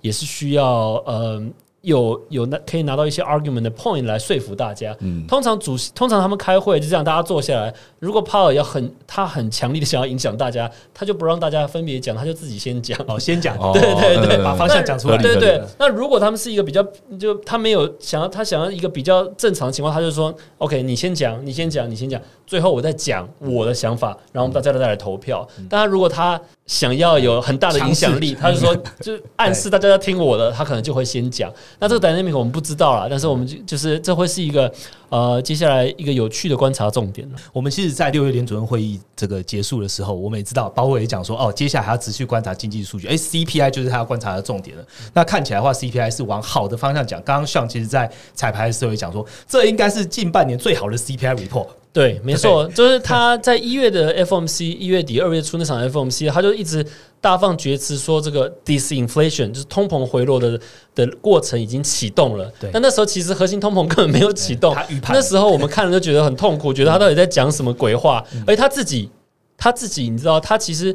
[0.01, 1.51] 也是需要，嗯。
[1.81, 4.95] 有有那可以拿到一些 argument 的 point 来说服大家。
[4.99, 7.73] 嗯，通常主席通常他们开会就这样，大家坐下来。
[7.99, 12.99] 如果 Power 要很他很强力的想要影响大家，他就不让大家分别讲，他就自己先讲。
[13.07, 13.57] 哦，先讲。
[13.73, 15.17] 对对对，把方向讲出来。
[15.17, 15.61] 对对。
[15.79, 16.85] 那如果他们是一个比较，
[17.19, 25.47] 就他没有想要他想要一个比较正常的情况，他就说 OK，你先讲，你先讲，你先讲，最后我再讲我的想法，然后大家再来投票。
[25.69, 31.51] 当然，如果他想要有很大的影响力，他就说 就暗示大家要听我的，他可能就会先讲。
[31.79, 34.71] 那这个 dynamic 我们不知道啦，但是我们就就是这会是一个
[35.09, 43.07] 呃接下来一个有趣的观察重点我们其实，在六月联主任会议这个结束的时候，我们也知道，包括也讲说，哦，接下来还要持续观察经济数据。
[43.07, 44.83] 哎，CPI 就是他要观察的重点了。
[45.13, 47.21] 那看起来的话，CPI 是往好的方向讲。
[47.23, 51.67] 刚刚像其实在彩排的时候也讲说，这应该是近半年最好的 CPI report。
[51.93, 56.85] 对，没错，就是他在一月的 FOMC，一月底二月初那场 FOMC，他就一直
[57.21, 60.59] 大放厥词说这个 disinflation 就是通膨回落的
[60.93, 62.51] 的过程已经启动了。
[62.59, 64.75] 对，但那时候其实核心通膨根本没有启动。
[65.01, 68.25] 他那时候我们看了就觉得很痛苦， 觉得他到底在讲什么鬼话？
[68.45, 69.09] 而且他自己
[69.55, 70.93] 他自己，你知道，他其实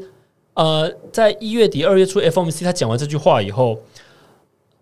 [0.54, 3.78] 呃，在一月底二月初 FOMC 他讲完这句话以后。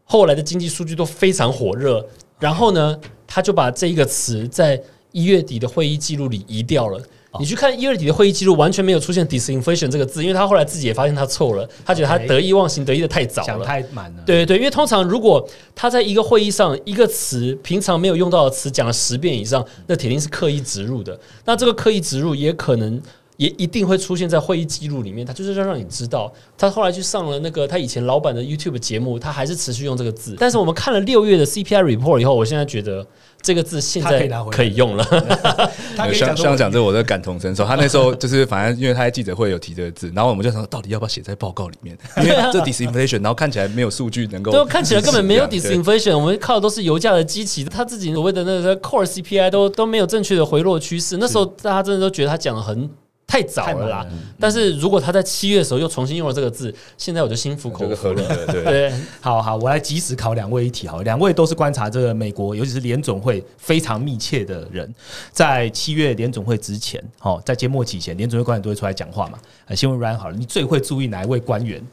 [0.06, 2.06] 后来的经济数据都非常火热，
[2.38, 4.78] 然后呢，他就把这一个词在
[5.12, 7.02] 一月底的会议记录里移掉了。
[7.40, 13.64] 你去看一二底的会议记录，完全没有出现 disinflation 这个字，因为他后来自己也发现他错了，他觉得他得意忘形，得意的太早讲了。
[13.64, 14.22] 太满了。
[14.24, 21.18] 对对对，因为通常如果他在一个会议上一个词平常没有用到的词讲了十遍以上，那铁定是刻意植入的。
[21.44, 23.00] 那这个刻意植入也可能
[23.36, 26.32] 也一定会出现在会议记录里面，他就是要让你知道。
[26.56, 30.36] 他后来去上了那个他以前老板的 YouTube 节目，他还是持续用这个字。
[30.38, 33.04] 但是我们看了六月的 CPI report 以后，我现在觉得
[33.42, 35.04] 这个字现在可以用了。
[35.96, 37.64] 他可以像讲像讲这，我都感同身受。
[37.64, 41.98] 他那时候就是，反正因为他在记者会有提这个字，然后我们就想，到底要不要写在报告里面？
[42.18, 51.16] 因为这 disinflation，然后看起来没有数据能够，对看起来根本没有 disinflation，我们靠的都是油价的基期，他自己所谓的那个 core CPI 都都没有正确的回落趋势。
[51.16, 52.88] 那时候大家真的都觉得他讲的很
[53.26, 54.08] 太早了啦了。
[54.38, 58.22] 但是如果他在七月的时候又重新用了这个字，现在我就心服口服了。
[58.46, 60.86] 对，好好，我来及时考两位一题。
[60.86, 64.92] 好，两位都是观察这个美国，尤其是联总会非常密切的人。
[65.32, 69.38] 在七月联总会之前，哦，在节末期前，联总会官员都会出来讲话嘛。
[69.66, 71.84] 呃，先问 Ryan 好了，你最会注意哪一位官员？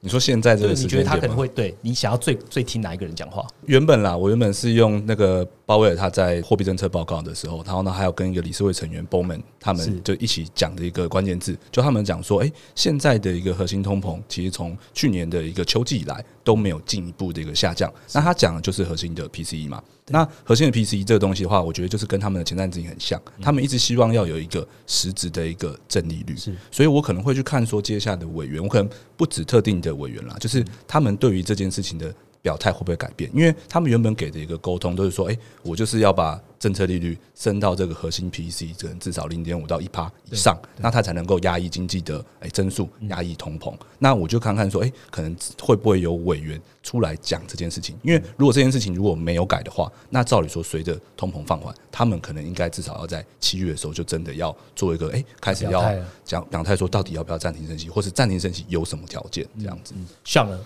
[0.00, 1.26] 你说现在这就是个时你觉得他可？
[1.26, 3.44] 能会对你想要最最听哪一个人讲话？
[3.66, 17.92] 原本啦，我原本是用那个鲍威尔他在货币政策报告的时候，然后呢还有跟一个理事会成员 Bowman 他们就一起讲的一个关键字，就他们讲说，哎、现在的一个核心通膨其实从去年的一个秋季以来都没有进一步的一个下降。
[18.14, 19.82] 那他讲的就是核心的 PCE 嘛。
[20.06, 26.34] 那核心的 PCE 这个东西的话，我觉得就是跟他们的前瞻指引很像，他们一直希望要有一个实质的一个正利率。
[26.34, 33.30] 是所以我可能会去看说接下来的委员，我可能不止特定的委员啦，就是他们对于这件事情的表态会不会改变？
[33.34, 43.74] 因为他们原本给的一个沟通都是说，哎、我就是要把政策利率升到这个核心 PC 可能至少零点五到一趴以上，那它才能够压抑经济的哎增速，压抑通膨。
[43.98, 47.96] 那我就看看说，哎、可能会不会有委员出来讲这件事情？
[48.02, 59.94] 因为如果这件事情如果没有改的话，那照理说随着通膨放缓，他们可能应该至少要在七月的时候就真的要做一个哎、开始要讲表态说到底要不要暂停升息，或是暂停升息有什么条件这样子。
[60.24, 60.58] 像呢？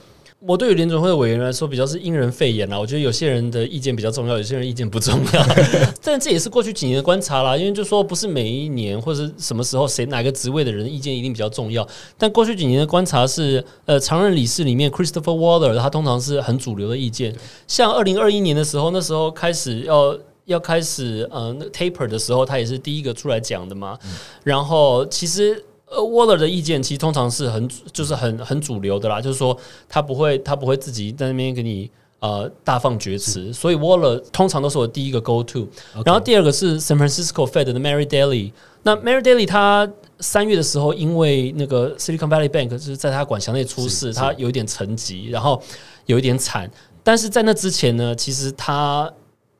[0.44, 2.78] 我对于联准会的委员来说，比较是因人肺炎啦。
[2.78, 5.46] 我觉得有些人的意见比较重要，有些人意见不重要。
[6.02, 7.56] 但这也是过去几年的观察啦。
[7.56, 11.86] 因为就说不是每一年或者是什么时候谁哪个职位的人意见一定比较重要。
[12.18, 17.34] 但过去几年的观察是，呃，常任理事里面 Christopher Waller 他通常是很主流的意见。
[17.68, 20.18] 像二零二一年的时候，那时候开始要。
[20.46, 23.96] 要开始呃那 taper 的时候，他也是第一个出来讲的嘛。
[24.42, 29.54] 然后其实呃，Waller 的意见其实通常是很就是很很主流的啦，就是说
[29.88, 35.68] 他不会他不会自己在那边给你呃大放厥词，所以 Waller 通常都是我第一个 go to。
[36.02, 38.52] 然后第二个是 San Francisco Fed 的 Mary Daly，
[38.84, 39.86] 那 Mary Daly 他
[40.20, 45.62] 三月的时候因为那个 Silicon Valley Bank 就是在他管辖内出事，他有一点沉寂，然后
[46.06, 46.70] 有一点惨。
[47.02, 49.12] 但是在那之前呢，其实他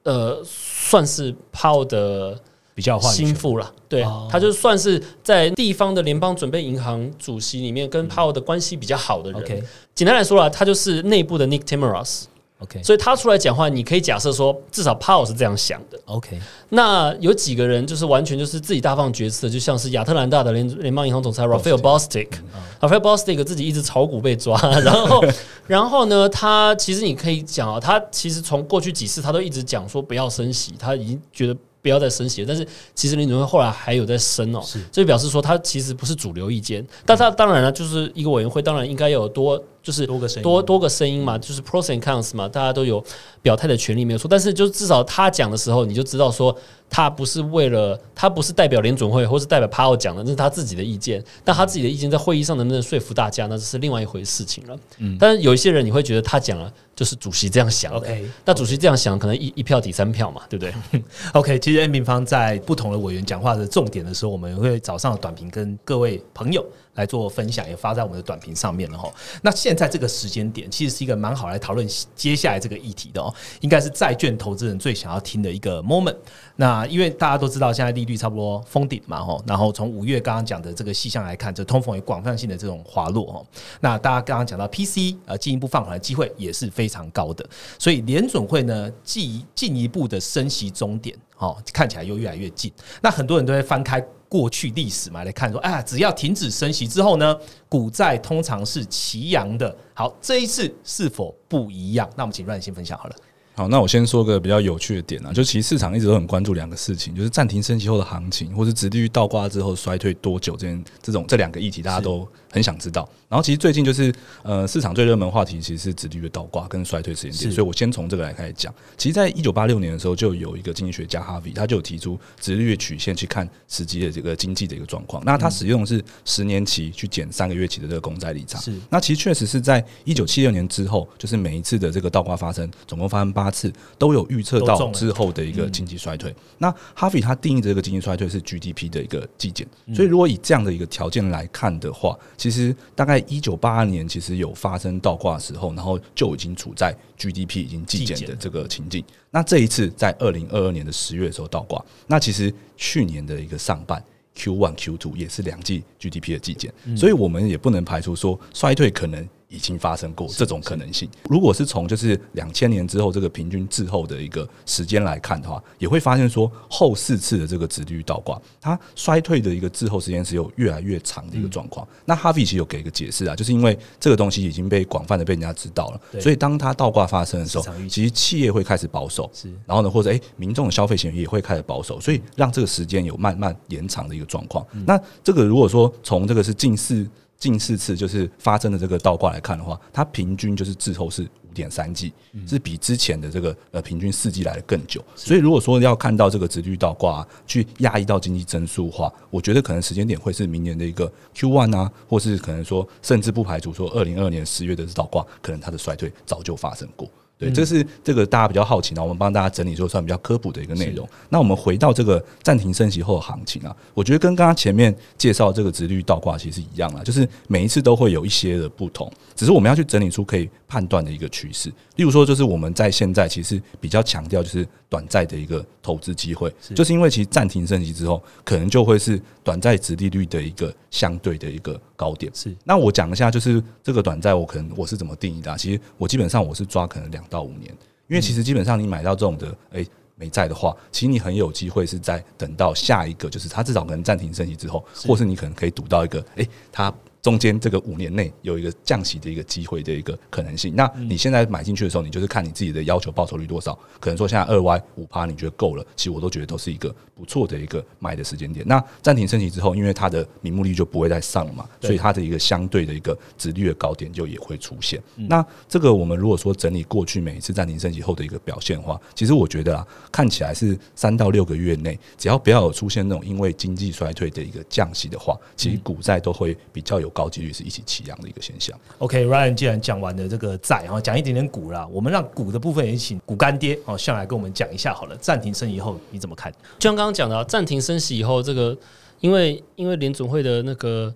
[0.04, 2.40] 呃算是 Powell 的。
[2.74, 9.40] 比较有心腹了，对哦，他就算是在地方的联邦准备银行主席里面跟 Powell 的关系比较好的人。
[9.42, 9.62] OK
[9.94, 16.00] 简单来说啦，他就是内部的 Nick Timiraos，OK 所以他出来讲话，你可以假设说，至少 Powell 是这样想的。
[16.06, 25.22] OK 那有几个人就是完全就是自己大放厥词，就像是亚特兰大的联联邦银行总裁 Raphael Bostic，Raphael Bostic 自己一直炒股被抓， 然后
[25.66, 31.54] 然后呢，他其实你可以讲啊，他其实从过去几次他都一直讲说不要升息，他已经觉得。
[31.82, 40.42] 不要再升息了，但是其实林准会后来还有在升哦，所以表示说他其实不是主流意见，但他当然了，就是一个委员会，当然应该有多就是多个声音。
[40.44, 43.04] 多多个声音嘛，就是 pros and cons 嘛，大家都有
[43.42, 46.56] 表态的权利没有错，但是就至少他讲的时候，你就知道说
[46.88, 54.78] 他不是为了他不是代表联准会或是代表 Powell 讲的，那是他自己的意见，但他自己的意见在会议上能不能说服大家，那这是另外一回事情了。
[54.98, 61.02] 嗯，但是有一些人你会觉得他讲了就是主席这样想的 OK 那主席这样想，可能一一票抵三票嘛，对不对？
[61.32, 69.10] OK，其实 N 平方在不同的委员讲话的重点的时候，我们会早上的短评跟各位朋友来做分享，也发在我们的短评上面了哈。
[69.40, 76.16] 那现在这个时间点，其实是一个蛮好来讨论接下来这个议题的哦，应该是债券投资人最想要听的一个 moment。
[76.56, 83.46] 那因为大家都知道，现在利率差不多封顶嘛吼，然后从五月刚刚讲的这个细项来看，这通膨有广泛性的这种滑落哦。
[83.80, 87.44] 那大家刚刚讲到 PC 呃进一步放缓的机会也是非常高的，
[87.78, 91.16] 所以联准会呢进进一步的升息终点。
[91.38, 92.72] 哦，看起来又越来越近。
[93.00, 94.00] 那很多人都会翻开
[94.32, 97.36] 过去历史嘛，来看说，啊，只要停止升息之后呢，
[97.68, 99.76] 股债通常是齐扬的。
[99.92, 102.08] 好，这一次是否不一样？
[102.16, 103.16] 那我们请瑞先分享好了。
[103.54, 113.08] 好，那我先说个比较有趣的点啊，就其实市场一直都很关注两个事情，就是暂停升息后的行情，或是直利率倒挂之后衰退多久这件这种这两个议题，大家都很想知道。
[113.28, 118.72] 然后其实最近就是呃市场最热门话题其实是殖利率倒挂跟衰退时间点，所以我先从这个来开始讲。
[118.98, 125.24] 其实，在一九八六年的时候，就有一个经济学家哈维，他就有提出殖利率曲线去看实际的这个经济的一个状况。
[125.24, 128.58] 那他使用是十年期去减三个月期的这个公债利差。
[128.58, 136.34] 是，那其实确实是在一九七六年之后，就是每一次的这个倒挂发生，总共发生八次，都有预测到之后的一个经济衰退。
[136.58, 149.04] 那哈维他定义这个经济衰退是 GDP 的一个季减，所以如果以这样的一个条件来看的话，其实大概一九八二年其实有发生倒挂的时候，然后就已经处在 GDP 已经季减的这个情境。
[149.30, 159.24] 那这一次在二零二二年的十月的时候倒挂，那其实去年的一个上半 Q one Q two 也是两季 GDP 的季减，所以我们也不能排除说衰退可能。
[159.52, 161.08] 已经发生过这种可能性。
[161.28, 171.86] 如果是从就是两千年之后这个平均滞后的一个时间来看的话，也会发现说后四次的这个殖率倒挂，它衰退的一个滞后时间是有越来越长的一个状况。
[172.06, 184.66] 那哈维其实有给一个解释啊，就是因为这个东西已经被广泛的被人家知道了，所以当它倒挂发生的时候，其实企业会开始保守，是然后呢，或者诶民众的消费行为也会开始保守，所以让这个时间有慢慢延长的一个状况。
[184.86, 187.06] 那这个如果说从这个是近四。
[187.42, 192.12] 近四次就是发生的这个倒挂来看的话，它平均就是滞后是五点三季，
[192.46, 195.04] 是比之前的这个呃平均四季来的更久。
[195.16, 207.10] 所以如果说要看到这个直率倒挂啊去压抑到经济增速的话，我觉得可能时间点会是明年的一个 Q one 啊，或是可能说甚至不排除说二零二年十月的倒挂，可能它的衰退早就发生过。
[207.42, 211.08] 对，这是这个大家比较好奇的，我们帮大家整理出算比较科普的一个内容。
[211.28, 221.68] 那我们回到这个暂停升息后的行情啊，我觉得跟刚刚前面介绍这个直率倒挂其实一样啊，就是每一次都会有一些的不同，只是我们要去整理出可以判断的一个趋势。
[221.96, 232.30] 例如说，就是我们在现在其实比较强调就是短债的一个投资机会，就是因为其实暂停升息之后，可能就会是短债值利率的一个相对的一个高点。
[232.34, 235.56] 是，那我讲一下，就是这个短债我可能我是怎么定义的？
[235.56, 237.24] 其实我基本上我是抓可能两。
[237.30, 237.72] 到五年，
[238.08, 246.92] 因为其实基本上你买到这种的诶美债的话，其实你很有机会是在等到下一个，就是它至少可能暂停升级之后，或是你可能可以赌到一个诶它。
[247.22, 250.74] 中间这个五年内有一个降息的一个机会的一个可能性。
[250.74, 253.78] 那你现在买进去的时候，你就是看你自己的要求报酬率多少。
[254.00, 255.86] 可能说现在二 Y 五趴，你觉得够了？
[255.94, 258.66] 其实我都觉得都是一个不错的一个买的时间点。
[258.66, 265.00] 那暂停升级之后，因为它的名目率就不会再上了嘛，所以它的一个相对的一个值率的高点就也会出现。
[265.14, 277.80] 那这个我们如果说整理过去每一次暂停升级后的一个表现的话，其实我觉得啊，看起来是三到六个月内，只要不要有出现那种因为经济衰退的一个降息的话，其实股债都会比较有高几率是一起。
[277.84, 278.74] 起扬的一个现象。
[278.98, 285.16] OK，Ryan，既然讲完了这个债，然后讲一点点股啦，我们让股的部分也请股干爹哦上来跟我们讲一下好了。
[285.16, 286.50] 暂停升息后你怎么看？
[286.78, 288.74] 就像刚刚讲的，暂停升息以后，这个
[289.20, 291.12] 因为因为联总会的那个。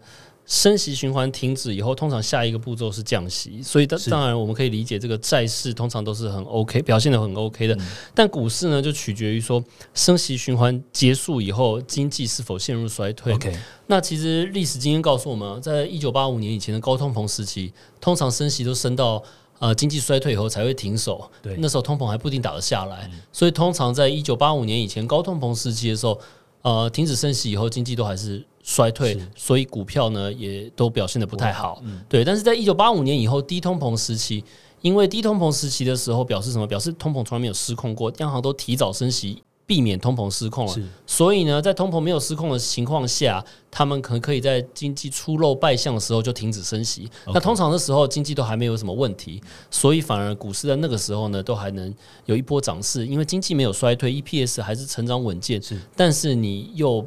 [0.47, 7.77] 升息循环停止以后，通常下一个步骤是降息，所以当当然我们可以理解，这个债市通常都是很 OK，表现的很 OK 的。
[8.15, 13.33] 但股市呢，就取决于说升息循环结束以后，经济是否陷入衰退。
[13.35, 19.21] OK，那其实历史经验告诉我们，在一九八五年以前的高通膨时期，通常升息都升到
[19.59, 21.29] 呃经济衰退以后才会停手。
[21.43, 26.21] 对，那时候通膨还不一定打得下来，所以通常在一九八五年以前高通膨时期的时候，
[26.63, 28.47] 呃，停止升息以后，经济都还是。
[28.69, 31.81] 衰退，所以股票呢也都表现的不太好。
[32.09, 34.43] 对，但是在一九八五年以后低通膨时期，
[34.81, 36.67] 因为低通膨时期的时候表示什么？
[36.67, 40.75] 表示通膨从来没有失控过，央行都提早升息，避免通膨失控了。
[41.07, 47.09] 所以呢，在通膨没有失控的情况下，他们可能可以在经济初露败相的时候就停止升息。
[47.29, 55.63] 那通常的时候经济都还没有什么问题，所以反而股市在那个时候呢都还能有一波涨势，因为经济没有衰退，EPS 还是成长稳健。
[55.63, 57.07] 是，但是你又。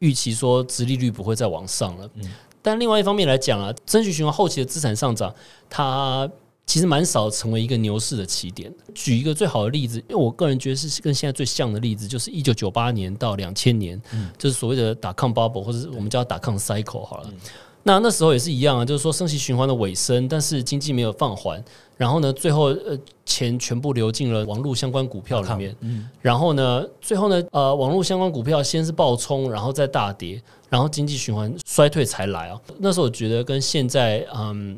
[0.00, 2.10] 预期说，殖利率不会再往上了。
[2.62, 5.32] 但另外一方面来讲啊，升息循环后期的资产上涨，
[5.70, 6.28] 它
[6.66, 8.72] 其实蛮少成为一个牛市的起点。
[8.92, 14.00] 举一个最好的例子，因为我个人觉得是跟现在最像的例子，就是一九九八年到两千年，
[14.36, 17.30] 就是所谓的打抗 bubble，或者我们叫打抗 cycle 好了。
[17.86, 21.64] 那那时候也是一样啊，就是说升息循环的尾声，但是经济没有放缓，
[21.96, 32.60] 然后呢，最后呃钱全部流进了网络相关股票里面，嗯，然后呢，最后呢，呃，网络相关股票先是暴冲，然后再大跌，然后经济循环衰退才来啊。
[32.78, 34.76] 那时候我觉得跟现在嗯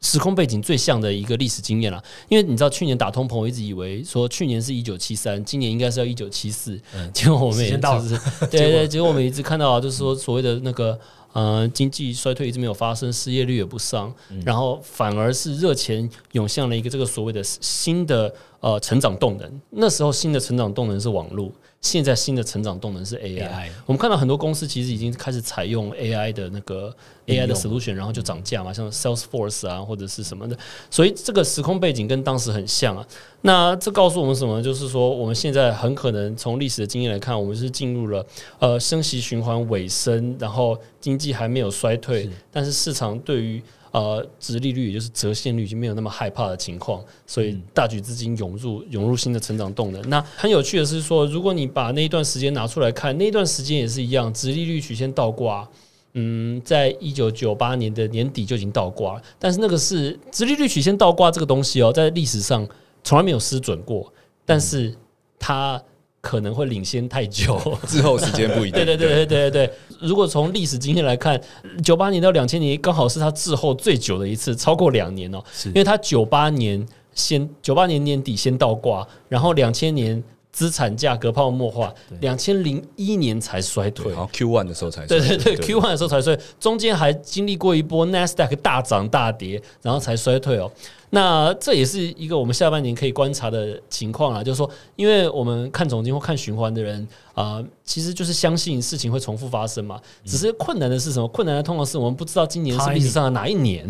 [0.00, 6.76] 时空背景最像的一个历史经验了，因为你知道去年打通膨，我一直以为说去年是一九七三，今年应该是要一九七四，
[7.14, 8.18] 结果我们也就是
[8.50, 10.98] 对 对，结果我们一直看到就是说所谓的那个。
[11.32, 14.12] 呃，经济衰退一直没有发生，失业率也不上，
[14.44, 19.60] 然后反而是热钱涌向了一个这个所谓的新的呃成长动能。
[19.70, 21.50] 那时候新的成长动能是网络，
[21.82, 23.46] 现在新的成长动能是 AI。
[23.46, 26.94] AI 我们看到很多公司其实已经开始采用 AI 的那个
[27.26, 30.56] AI 的 solution，然后就涨价嘛，像 Salesforce 啊或者是什么的。
[30.90, 33.06] 所以这个时空背景跟当时很像啊。
[33.40, 34.62] 那这告诉我们什么？
[34.62, 38.24] 就是说我们现在很可能从历史的经验来看，我们是进入了
[38.60, 43.60] 呃升息循环尾声，然后经济还没有衰退，但是市场对于
[43.92, 50.02] 呃，殖利率也就是折现率已经没有那么害怕的情况，所以大举资金涌入涌入新的成长动能。
[50.08, 55.68] 那很有趣的是说，如果你把那一段时间拿出来看，那一段时间也是一样，殖利率曲线倒挂。
[56.14, 62.68] 嗯，在一九九八年的年底就已经倒挂了，但是那个是殖利率曲线倒挂这个东西哦，在历史上
[63.02, 64.12] 从来没有失准过，
[64.44, 64.94] 但是
[65.38, 65.82] 它
[66.22, 67.60] 可能会领先太久。
[67.86, 68.72] 滞后时间不一定。
[68.72, 69.74] 对对对对对对对。
[70.00, 71.38] 如果从历史经验来看，
[71.84, 84.20] 九八年到两千年刚好是他滞后最久的一次，超过两年哦、是因为他九八年先九八年年底先倒挂，然后两千年资产价格泡沫化，两千零一年才衰退对，然。
[84.20, 90.70] 后 Q one 的时候才对对对，Q one 的时候才衰，中间还经历过一波 NASDAQ 大涨大跌，然后才衰退哦。
[91.14, 100.00] 那这也是一个我们下半年可以观察的情况啊，就是说，因为我们看总经或看循环的人啊、其实就是相信事情会重复发生嘛。
[100.24, 101.28] 只是困难的是什么？
[101.28, 103.86] 困难的通常是我们不知道今年是历史上的哪一年。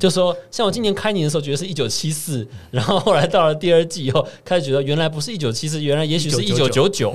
[0.00, 7.14] 就说像我今年开年的时候觉得是一九七四，然后后来到了第二季以后，开始觉得原来不是一九七四，原来也许是一九九九。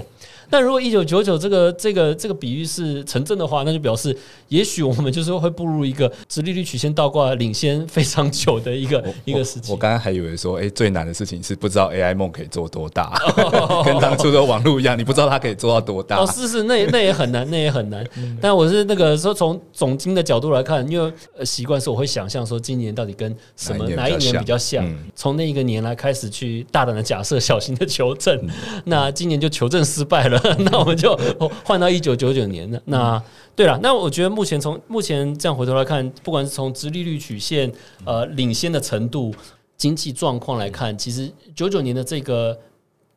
[0.50, 4.16] 但如果一九九九这个这个这个比喻是成真的话，那就表示
[4.48, 9.78] 也许我们就是会步入一个直利率曲线倒挂领先非常久的一个一个时期我。
[9.78, 13.14] 刚刚还以为说，哎、最难的事情是不知道 AI 梦可以做多大，
[13.86, 16.18] 跟当初的网络一样，你不知道它可以做到多大。
[16.18, 18.06] 哦，是是，那也那也很难，那也很难。
[18.42, 24.86] 但我是那个说从总经的角度来看，因为呃习惯是我会想象说今年到底跟什么哪一年比较像
[25.16, 28.40] 从那一个年来开始去大胆的假设，小心的求证。
[28.86, 31.16] 那今年就求证失败了， 那我们就
[31.64, 32.82] 换到一九九九年的。
[32.86, 33.22] 那
[33.56, 37.72] 对了，那我觉得目前从目前这样回头来看，不管是从直利率曲线
[38.06, 39.34] 呃领先的程度、
[39.78, 42.58] 经济状况来看，其实九九年的这个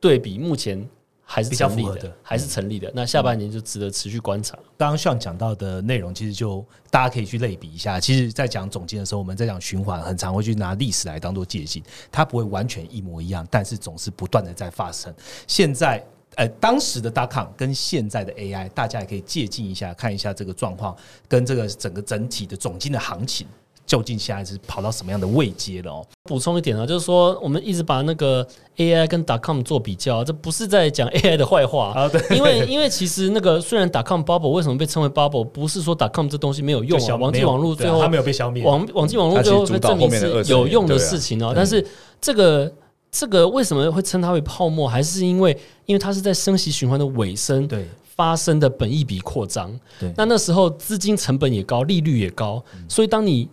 [0.00, 0.88] 对比目前
[1.22, 2.90] 还是比较成立符合的还是成立的。
[2.94, 4.58] 那下半年就值得持续观察。
[4.76, 8.00] 刚刚像讲到的内容，其实就大家可以去类比一下。
[8.00, 15.14] 其实，在讲总结的时候，我们在讲循环，很常会去拿历史来当做借鉴，它不会完全一模一样，但是总是不断的在发生。
[15.46, 16.04] 现在。
[16.36, 20.96] 呃，当时的 dot com 跟现在的 AI，大家也可以借鉴一下，看一下这个状况
[21.28, 23.46] 跟这个整个整体的总金的行情，
[23.86, 26.06] 究竟现在是跑到什么样的位阶了哦？
[26.24, 28.46] 补充一点啊，就是说我们一直把那个
[28.78, 31.92] AI 跟 .com 做比较，这不是在讲 AI 的坏话。
[31.94, 32.22] 啊对。
[32.34, 41.86] 因为因为其实那个虽然 .com bubble 为什么被称为 bubble，不是说 .com 这东西没有用网际网络最后它没有被消灭，网网际网络最后证明是有用的事情哦、但是
[42.20, 42.72] 这个
[43.12, 45.56] 这个为什么会称它为泡沫，还是因为
[45.86, 47.86] 因为它是在升息循环的尾声对。
[48.14, 49.72] 发生的本益比扩张。
[49.98, 50.12] 对。
[50.16, 53.48] 那那时候资金成本也高，利率也高，所以当你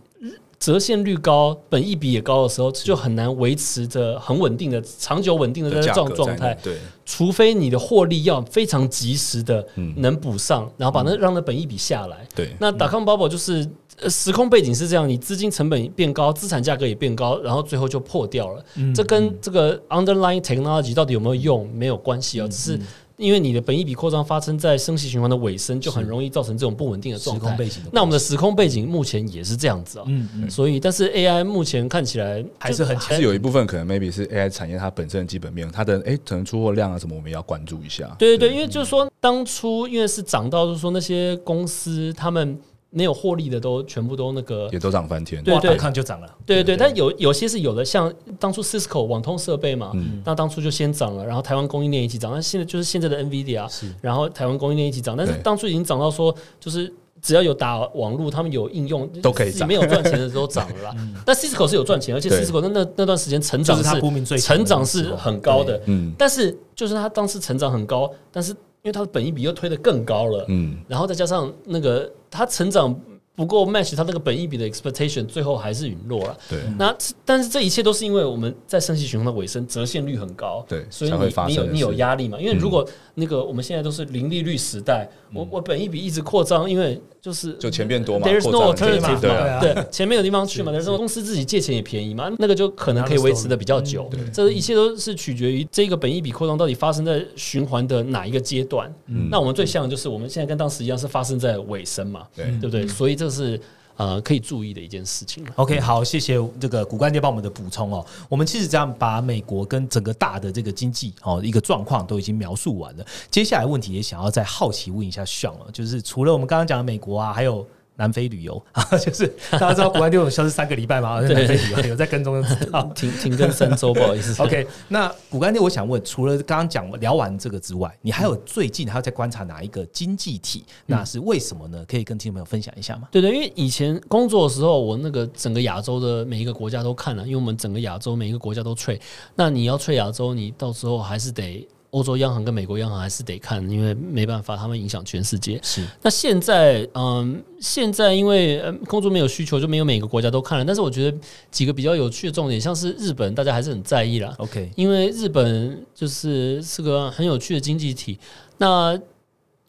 [0.59, 6.53] 折现率高、本益比也高的时候，就很难维持着很稳定的、长久稳定的在这种状态。
[6.61, 12.27] 对，除非你的获利要非常及时的嗯能补上，然后把那让那本益比下来。
[12.35, 13.65] 对那打康 bubble 就是
[14.01, 18.63] 呃时空背景是这样，你资金成本变高，资产价格也变高，然后最后就破掉了。
[18.93, 22.79] 这跟这个 underlying technology 到底有没有用没有关系啊，只是
[23.19, 27.47] 因为你的本益比扩张发生在升息循环的尾声，就很容易造成这种不稳定的时状态。
[27.49, 38.15] 空背景那我们的时空背景目前也是这样子啊，嗯嗯，所以但是 AI 目前看起来还是很就其实有一部分可能 maybe 是 AI 产业它本身的基本面，它的哎、可能出货量啊什么，我们也要关注一下。
[38.17, 42.57] 对对对，因为就是说，当初因为是涨到，就是说那些公司他们
[42.91, 45.43] 没有获利的都全部都那个，也都涨翻天。
[45.43, 45.75] 对对。
[45.77, 50.21] 看就涨了，对对对，但有有些是有的，像当初 Cisco 网通设备嘛，嗯。
[50.25, 53.69] 那当初就先涨了，然后台湾供应链一起涨，那现在就是现在的 NVIDIA，
[54.01, 55.41] 然后台湾供应链一起涨，但是对。
[55.41, 59.67] 当初已经涨到说，就是只要有打网络，他们有应用都可以涨。
[59.67, 60.95] 没有赚钱的都涨了啦。
[61.25, 66.11] 但 Cisco 是有赚钱，而且 Cisco 那那那段时间成长就是最成长是很高的，嗯。
[66.17, 72.97] 但是就是它当时成长很高，但是因为它的本益比又推得更高了，嗯，然后再加上那个它成长
[73.39, 76.37] 不够 match 它那个本益比的 expectation，最后还是陨落了。
[76.49, 81.17] 对那但是这一切都是因为我们在升息循环的尾声，折现率很高，对所以你
[81.47, 82.37] 你有你有压力嘛？
[82.37, 82.85] 因为如果
[83.15, 94.09] 那个我们现在都是零利率时代，我我本益比一直扩张，因为就是就钱变多嘛 There's 扩 no 张 alternative 嘛，对啊对，钱没有地方去嘛，但是公司自己借钱也便宜嘛，那个就可能可以维持的比较久。
[94.33, 98.93] 这一切都是取决于这个本益比扩张到底发生在循环的哪一个阶段。
[99.07, 102.87] 嗯那我们最像的就是我们现在跟当时一样是发生在尾声嘛，对对不对？
[102.87, 103.59] 所以这是
[103.97, 105.45] 呃可以注意的一件事情。
[105.55, 108.05] OK，好，谢谢这个古干爹帮我们的补充哦。
[108.27, 113.05] 我们其实这样把美国跟整个大的这个经济哦一个状况都已经描述完了。
[113.29, 117.67] 接下来问题也想要再好奇问一下 Sean 哦，就是除了我们刚刚讲的美国啊，还有。
[117.99, 121.19] 南非旅游啊， 就是大家知道古干爹有消失三个礼拜吗？
[121.27, 122.83] 南非旅游有在跟踪就知道。
[122.95, 124.41] 停停更三周，不好意思。
[124.41, 130.63] OK，那古干爹，我想问，除了刚刚讲聊完这个之外，你还有最近还要在观察哪一个经济体？
[130.85, 131.83] 那是为什么呢？
[131.85, 133.09] 可以跟听众朋友分享一下吗？
[133.11, 139.01] 对对，因为以前工作的时候，我那个整个亚洲的每一个国家都看了，因为我们整个亚洲每一个国家都 trade。
[139.35, 145.59] 那你要 trade 亚洲，你到时候还是得欧洲央行跟美国央行还是得看，因为没办法，他们影响全世界。
[145.63, 150.63] 是那现在，嗯，现在因为呃工作没有需求，就没有每个国家都看了。
[150.63, 151.17] 但是我觉得
[151.49, 154.33] 几个比较有趣的重点，像是日本，大家还是很在意啦。
[154.37, 158.19] OK，因为日本就是是个很有趣的经济体。
[158.57, 158.99] 那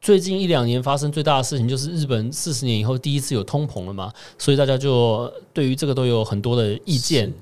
[0.01, 7.33] 最近一两年发生最大的事情，就是日本四十年以后第一次有通膨了嘛，所以大家就对于这个都有很多的意见。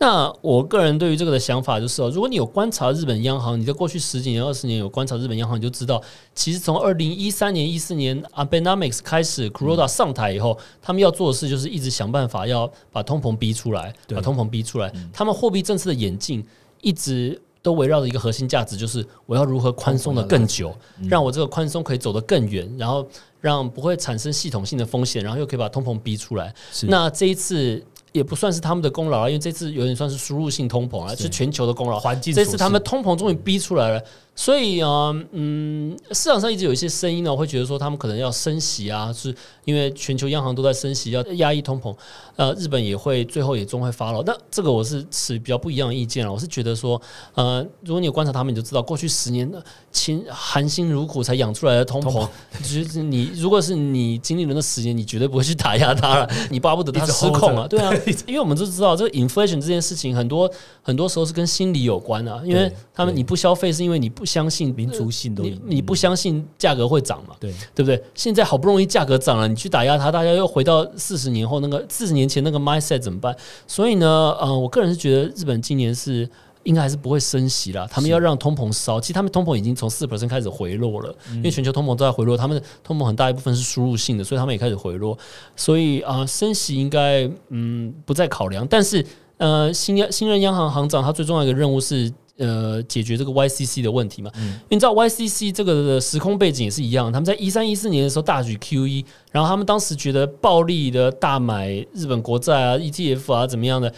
[0.00, 6.00] 那我个人对于这个的想法就是哦，如果你有观察日本央行，你在过去十几年、二十年有观察日本央行，你就知道，
[6.34, 14.92] 其实从二零一三年、一四年 Abenomics 开始，Kuroda 上台以后，他们要做的事就是一直想办法要把通膨逼出来，对把通膨逼出来。
[15.12, 16.46] 他们货币政策的演进
[16.80, 20.72] 一直都围绕着一个核心价值，就是我要如何宽松的更久，
[21.08, 23.04] 让我这个宽松可以走得更远，然后
[23.40, 26.54] 让不会产生系统性的风险，然后又可以把通膨逼出来。
[26.70, 31.98] 是那这一次也不算是他们的功劳啊，因为这次有点算是输入性通膨啊，是是全球的功劳。
[31.98, 34.02] 环境这次他们通膨终于逼出来了，
[34.38, 39.34] 所以啊，嗯，市场上一直有一些声音呢，会觉得说他们可能要升息啊，是
[39.64, 41.92] 因为全球央行都在升息，要压抑通膨。
[42.36, 44.22] 呃，日本也会最后也终会发了。
[44.24, 46.32] 那这个我是持比较不一样的意见了。
[46.32, 47.02] 我是觉得说，
[47.34, 49.60] 呃，如果你有观察他们，你就知道过去十年的
[49.90, 52.28] 勤含辛茹苦才养出来的通膨，
[52.62, 57.92] 就是你如果是你经历了那十年，你绝对不会去打压它了， 你巴不得它失控啊，对啊，
[58.24, 60.48] 因为我们都知道这个 inflation 这件事情，很多
[60.80, 68.02] 很多时候是跟心理有关啊，因为他们你不消费是因为你不相信民族性都你你不相信价格会涨嘛，对对不对？
[68.14, 73.34] 现在好不容易价格涨了，你去打压它，大家又回到四十年后那个四十年前那个 mindset 怎么办？
[73.66, 74.06] 所以呢，
[74.40, 76.28] 呃，我个人是觉得日本今年是。
[76.64, 79.00] 应该还是不会升息啦，他们要让通膨烧。
[79.00, 85.16] 其实他们通膨已经从四 percent 开始回落了，因为全球通膨都在回落，他们的通膨很大一部分是输入性的，所以他们也开始回落。
[85.56, 88.66] 所以啊、呃升息应该嗯不再考量。
[88.68, 89.02] 但是
[89.38, 94.30] 呃，新央新任央行行长他最重要的一个任务是呃解决这个 YCC 的问题嘛。
[94.34, 103.92] 因为你知道 YCC 这个的时空背景也是一样，他们在一三一四年的时候大举 QE，然后他们当时觉得暴力的大买日本国债啊、ETF 啊怎么样的。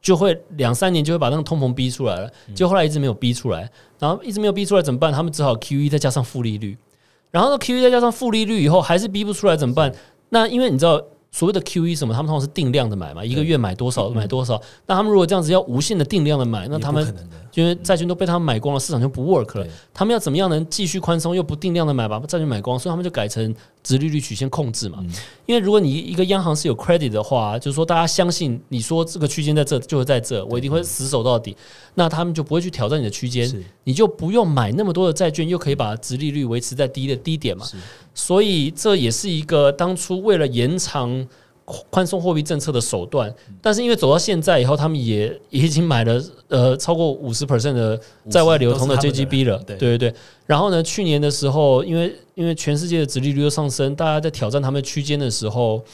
[0.00, 3.68] 就会两三年就会把那个通膨逼出来了，结果后来一直没有逼出来，
[3.98, 5.12] 然后一直没有逼出来怎么办？
[5.12, 6.78] 他们只好 QE 再加上负利率，
[7.32, 9.92] 然后呢 QE 再加上负利率以后还是逼不出来怎么办？
[10.28, 14.58] 那因为你知道所谓的 QE 什么，他们通常是定量的买嘛，一个月买多少买多少。
[14.86, 19.66] 那他们如果这样子要无限的定量的买，那他们不可能的，因为债券都被他们买光了，市场就不 work 了。
[19.92, 22.78] 他们要怎么样能继续宽松又不定量的买把债券买光？
[22.78, 23.52] 所以他们就改成
[23.82, 24.98] 直利率曲线控制嘛。
[25.00, 25.10] 嗯
[25.46, 31.56] 因为如果你一个央行是有 credit 的话，就是说大家相信你说这个区间在这就会在这，我一定会死守到底，
[31.94, 33.50] 那他们就不会去挑战你的区间，
[33.84, 37.66] 你就不用买那么多的债券，又可以把直利率维持在低的低点嘛。
[38.14, 41.26] 所以这也是一个当初为了延长
[41.90, 48.00] 宽松货币政策的手段，但是因为走到现在以后，他们也 也已经买了呃超过五十 percent 的
[48.30, 50.14] 在外流通的 JGB 了，对对对对。
[50.46, 55.84] 然后呢，去年的时候，因为因为全世界的殖利率又上升，大家在挑战他们区间的时候，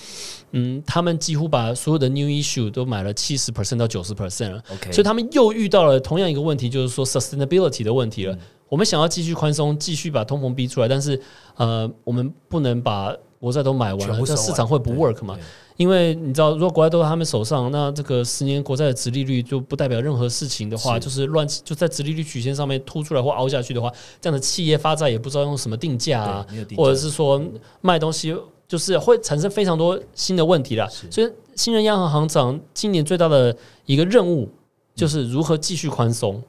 [0.53, 4.63] 嗯，他们几乎把所有的 new issue 都买了七十 percent 到九十 percent 了。
[4.73, 8.39] OK，所以他们又遇到了同样一个问题，就是说 sustainability 的问题了。
[8.69, 11.21] 我们想要继续宽松，继续把通膨逼出来，但是
[11.57, 13.15] 呃，我们不能把
[13.45, 15.39] 国债都买完了，这全部收完市场会不 work 嘛？
[15.77, 21.01] 因为你知道，如果国债都在他们手上，那这个十年国债的殖利率就不代表任何事情的话，是。
[21.01, 27.43] 就是乱就在殖利率曲线上面凸出来或凹下去的话，这样的企业发债也不知道用什么定价啊，或者是说
[27.81, 28.35] 卖东西，
[28.67, 30.89] 就是会产生非常多新的问题啦。
[31.11, 34.49] 所以新任央行行长今年最大的一个任务
[34.95, 36.41] 就是如何继续宽松，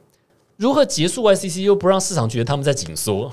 [0.56, 3.30] 如何结束 YCC 又不让市场觉得他们在紧缩，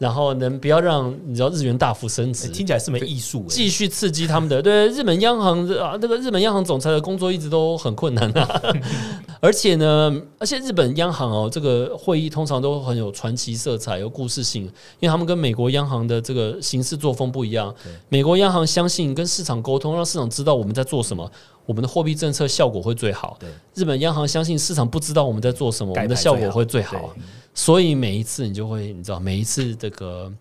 [0.00, 4.60] 然后能不要让你知道日元大幅升值欸，听起来是门艺术、欸，继续刺激他们的。
[4.62, 8.62] 对日本央行啊，那个日本央行总裁的工作一直都很困难啊。
[9.42, 14.70] 而且呢，而且日本央行哦，这个会议通常都很有传奇色彩，有故事性，因
[15.02, 17.74] 为他们跟美国央行的这个行事作风不一样。
[18.08, 21.30] 美国央行相信跟市场沟通，让市场知道我们在做什么。
[21.66, 23.36] 我们的货币政策效果会最好。
[23.38, 27.14] 对日本央行相信市场不知道我们在做什么，我们的效果会最好。
[27.54, 30.32] 所以每一次你就会，你知道，每一次这个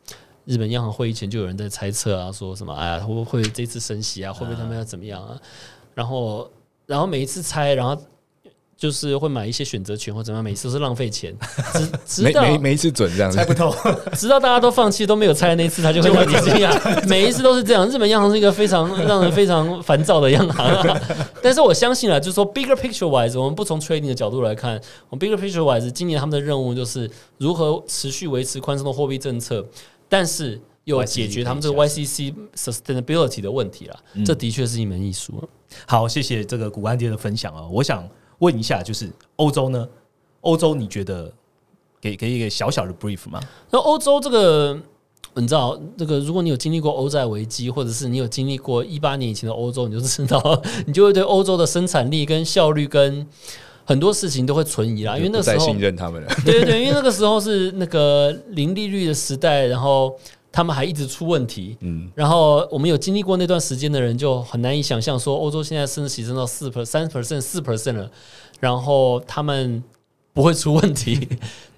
[0.46, 5.40] 日本央行会议前就有人在猜测啊，说什么哎呀会不会这次升息啊，会不会他们要怎么样啊？
[5.94, 6.52] 然后
[6.86, 8.02] 然后每一次猜，然后。
[8.80, 11.36] 就是会买一些选择权或怎么样，每次都是浪费钱，
[11.74, 13.76] 直直到每每一次准这样，猜不透，
[14.16, 16.72] 直到大家都放弃都没有猜的那一次，他就会让你惊讶。
[17.10, 21.02] 每一次都是这样，日本央行是一个非常让人非常烦躁的央行啊。
[21.44, 29.66] 但是我相信啊，就是说 bigger picture wise，我们不从 trading 的角度来看，我们 bigger picture wise，今年他们的任务就是如何持续维持宽松的货币政策，
[30.08, 34.00] 但是又解决他们这个 YCC sustainability 的问题了。
[34.26, 35.44] 这的确是一门艺术。
[35.86, 38.08] 好，谢谢这个古安爹的分享啊，我想。
[38.40, 39.88] 问一下，就是欧洲呢？
[40.42, 41.32] 欧洲你觉得
[42.02, 43.40] 给给一个小小的 brief 吗？
[43.72, 44.80] 那欧洲这个，
[45.36, 53.28] 你知道，这个如果你有经历过欧债危机，或者是你有经历过一八年以前的欧洲，你就知道， 你就会对欧洲的生产力跟效率跟
[53.86, 55.18] 很多事情都会存疑啦。
[55.18, 60.18] 因为那时候信任他们了，对对对，因为那个时候是那个零利率的时代，然后。
[60.60, 68.12] 他们还一直出问题，嗯，然后我们有经历过那段时间的人就很难以想象，说欧洲现在升息升到四 percent、三 percent、四 percent 了，
[68.60, 69.82] 然后他们。
[70.32, 71.28] 不会出问题，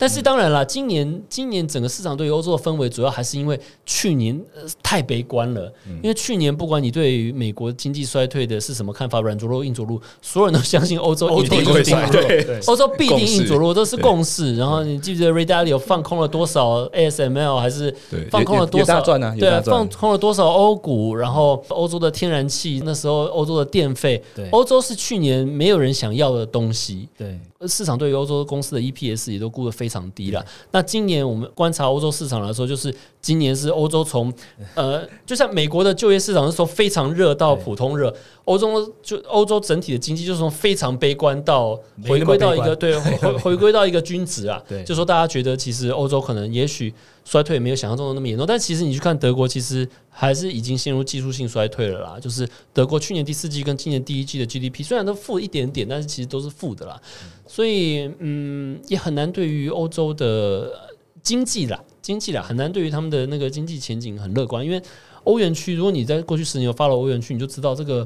[0.02, 4.42] 但是当然了，今年今年整个市场对于欧洲的氛围，主要还是因为去年
[4.82, 5.72] 太悲观了。
[6.02, 14.56] 因为去年不管你对于美国经济衰退的是什么看法，软着陆、硬着陆，所有人都相信欧洲一定会衰退，欧洲必定硬着陆，都是共识。
[14.56, 17.96] 然后你记不记得 r a d a l i o 放空了多少 ASML，还是
[18.32, 19.00] 放空了多少？
[19.38, 21.14] 对啊，放空了多少欧股？
[21.14, 27.08] 然后欧洲的天然气，那时候欧洲的电费，欧洲是去年没有人想要的东西。
[27.16, 27.40] 对。
[27.68, 30.46] 市场对于欧洲公司的 EPS 也都估得非常低了。
[30.72, 34.34] 那今年我们观察欧洲市场来说，就是今年是欧洲从
[34.76, 38.14] 呃，就像美国的就业市场是从非常热到普通热，
[38.46, 41.78] 欧洲就欧洲整体的经济就是从非常悲观到
[42.08, 44.64] 回归到一个对回回归到一个均值啊。
[44.70, 46.94] 对，就说大家觉得其实欧洲可能也许
[47.32, 52.20] 衰退没有想象中的那么严重，但其实你去看德国，其实还是已经陷入技术性衰退了啦。
[52.20, 57.02] 就是德国去年第四季跟今年第一季的 GDP 虽然都负一点点，但是其实都是负的啦。
[57.48, 60.78] 所以，嗯，也很难对于欧洲的
[61.24, 64.66] 经济啦，经济啦，很难对于他们的那个经济前景很乐观。
[64.66, 64.82] 因为
[65.24, 68.06] 欧元区，如果你在过去十年有发了欧元区，你就知道这个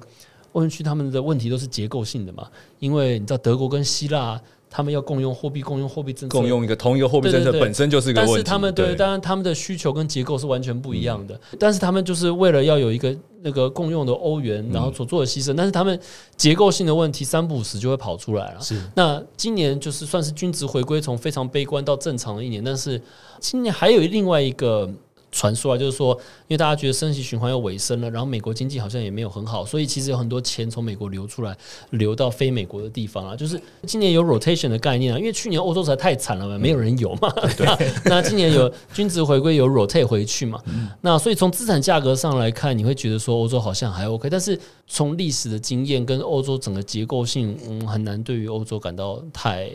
[0.51, 2.47] 欧元区他们的问题都是结构性的嘛。
[2.77, 4.39] 因为你知道德国跟希腊。
[4.75, 8.33] 他们要共用货币，共用货币政策，共用一个同一个货币政策本身就是一个问题。
[8.33, 11.39] 但是他们对，当然他们的需求跟结构是完全不一样的。
[11.57, 15.53] 但是他们就是为了要有一个那个共用的欧元，然后所做的牺牲。
[15.55, 15.97] 但是他们
[16.35, 18.59] 结构性的问题三不五时就会跑出来了。
[18.59, 22.61] 是，那今年就是算是均值回归，从非常悲观到正常的一年。
[22.61, 23.01] 但是
[23.39, 24.91] 今年还有另外一个。
[25.35, 26.13] 传说啊，就是说，
[26.47, 31.55] 因为大家觉得升息循环要尾声了，然后美国经济好像也没有很好，所以其实有很多钱从美国流出来，
[31.89, 33.35] 流到非美国的地方啊。
[33.35, 37.29] 就是今年有 rotation 的概念啊，因为去年欧洲实在太惨了嘛， 没有人有嘛。
[37.57, 37.67] 对。
[38.05, 40.57] 那今年有均值回归，有 rotate 回去嘛。
[41.01, 44.57] 那所以从资产价格上来看，你会觉得说欧洲好像还 OK，但是
[44.87, 49.69] 从历史的经验跟欧洲整个结构性，嗯，很难对于欧洲感到太。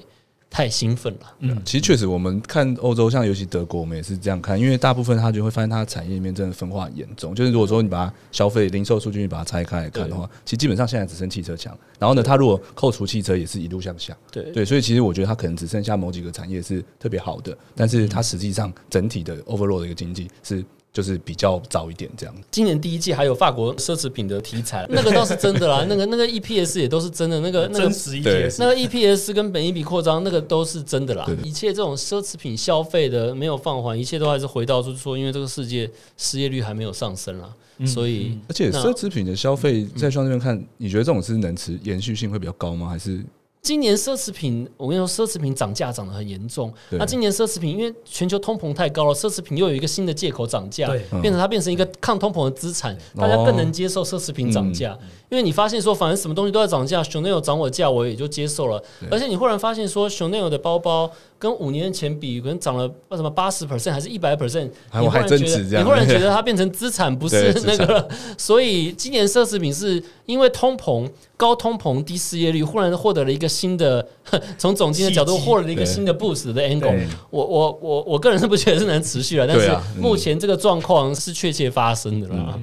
[0.50, 7.32] 太兴奋了，嗯，其实确实，我们看欧洲，像尤其德国，我们也是这样看，因为大部分他就会发现，它的产业里面真的分化很严重。
[7.32, 11.72] 就是如果说你把它消费零售数据你把它拆开来看的话，其实基本上现在只剩汽车强。
[12.00, 14.16] 然后呢，它如果扣除汽车，也是一路向下。
[14.32, 20.64] 对对，所以其实我觉得它可能只剩下某几个产业是特别好的，但是它实际上整体的 overall 的一个经济是。
[20.92, 22.34] 就是比较早一点这样。
[22.50, 25.84] 今年第一季还有法国奢侈品的题材， 那个倒是真的啦。
[25.88, 31.26] 那个那个 EPS 也都是真的，那个那个真实 EPS，那个 EPS 跟本一笔扩张，那个都是真的啦。
[31.44, 37.48] 一切这种奢侈品消费的没有放缓，一切都还是回到就是说，因为这个世界失业率还没有上升啦，
[37.86, 42.88] 所以而且奢侈品的消费在双这边看，你觉得这种是能持延续性会比较高吗？
[42.88, 43.24] 还是？
[43.62, 46.72] 今年奢侈品，我跟你说，奢侈品涨价涨得很严重。
[46.92, 50.88] 那今年奢侈品，因为全球通膨太高了，奢侈品又有一个新的借口涨价，
[51.20, 54.98] 变成它变成一个抗通膨的资产，大家更能接受奢侈品涨价。
[55.28, 58.82] 因为你发现说，反正什么东西都在涨价，Chanel 涨我价，我也就接受了。
[59.10, 61.10] 而且你忽然发现说，Chanel 的包包。
[61.40, 64.68] 跟五年前比，可能涨了什么八十 percent 还是一百 percent？
[64.92, 68.06] 你忽然觉得，你忽然觉得它变成资产，不是 那个。
[68.36, 74.06] 所以今年奢侈品是因为通膨、高通膨、低失业率，忽然获得了一个新的，
[74.58, 76.94] 从总经的角度获得了一个新的 boost 的 angle。
[77.30, 82.60] 我我我我个人是不觉得是能持续了，但是目前这个状况是确切发生的了。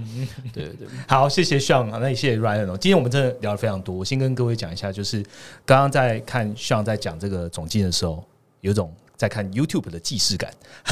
[0.53, 2.77] 对对对，好，谢谢 Sean，那也谢谢 Ryan 哦。
[2.79, 5.23] 今天我们真的聊的非常多，我先跟各位讲一下，就是
[5.65, 8.23] 刚刚在看 Sean 在讲这个总经的时候。
[8.61, 10.53] 有种在看 YouTube 的既视感，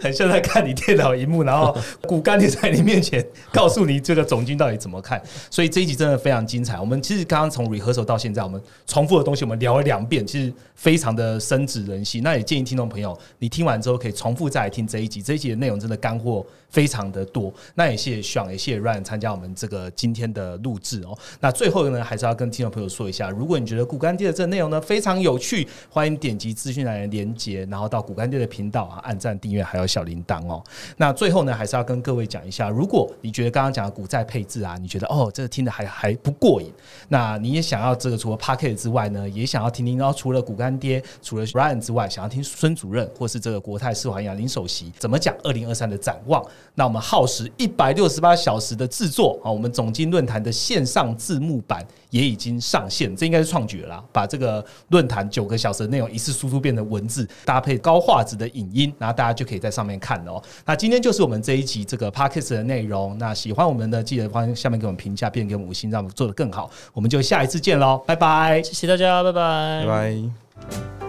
[0.00, 1.74] 很像在看你电脑荧幕，然后
[2.06, 5.20] 骨干爹在你面前告诉你这个总经到底怎么看。
[5.50, 6.78] 所以这一集真的非常精彩。
[6.78, 12.22] 我们其实刚刚从 rehearsal 到现在，我们重复的东西我们聊了两遍，其实非常的深植人心。
[12.22, 15.22] 那也建议听众朋友，你听完之后可以重复再来听这一集。
[15.22, 17.52] 这一集的内容真的干货非常的多。
[17.74, 21.16] 那也谢谢 Sean，也谢谢 Ryan 参加我们这个今天的录制哦。
[21.40, 30.62] 那最后呢，还是要跟听众朋友说一下，如果你觉得骨干爹的这个内容呢非常有趣，欢迎点击资讯栏的连接，然后到骨干爹的频道啊，按赞、订阅还有小铃铛哦。
[30.96, 36.72] 那最后呢，还是要跟各位讲一下，如果你觉得刚刚讲的股债配置啊，你觉得哦，这个听的还还不过瘾，
[37.08, 46.44] 那你也想要这个除了 p a r k e t 之外呢，也想要听听，然后除了骨干爹，除了 Ryan 之外，想要听孙主任或是这个国泰世华银行林首席怎么讲二零二三的展望，
[46.74, 60.40] 那我们耗时一百六十八小时的制作啊，我们总经论坛的线上字幕版也已经上线，这应该是创举了，把这个论坛九个小时的内容一次输出变成文字，搭配高画质的影音，然后大家就可以在上面看哦。
[60.66, 63.16] 那今天就是我们这一集这个 p a r k e s 的内容。
[63.18, 66.70] 那喜欢我们的，记得欢迎下面给我们评价，并给我们五星，让我们做的更好。
[66.92, 71.01] 我们就下一次见喽，拜拜，谢谢大家，拜拜，拜拜。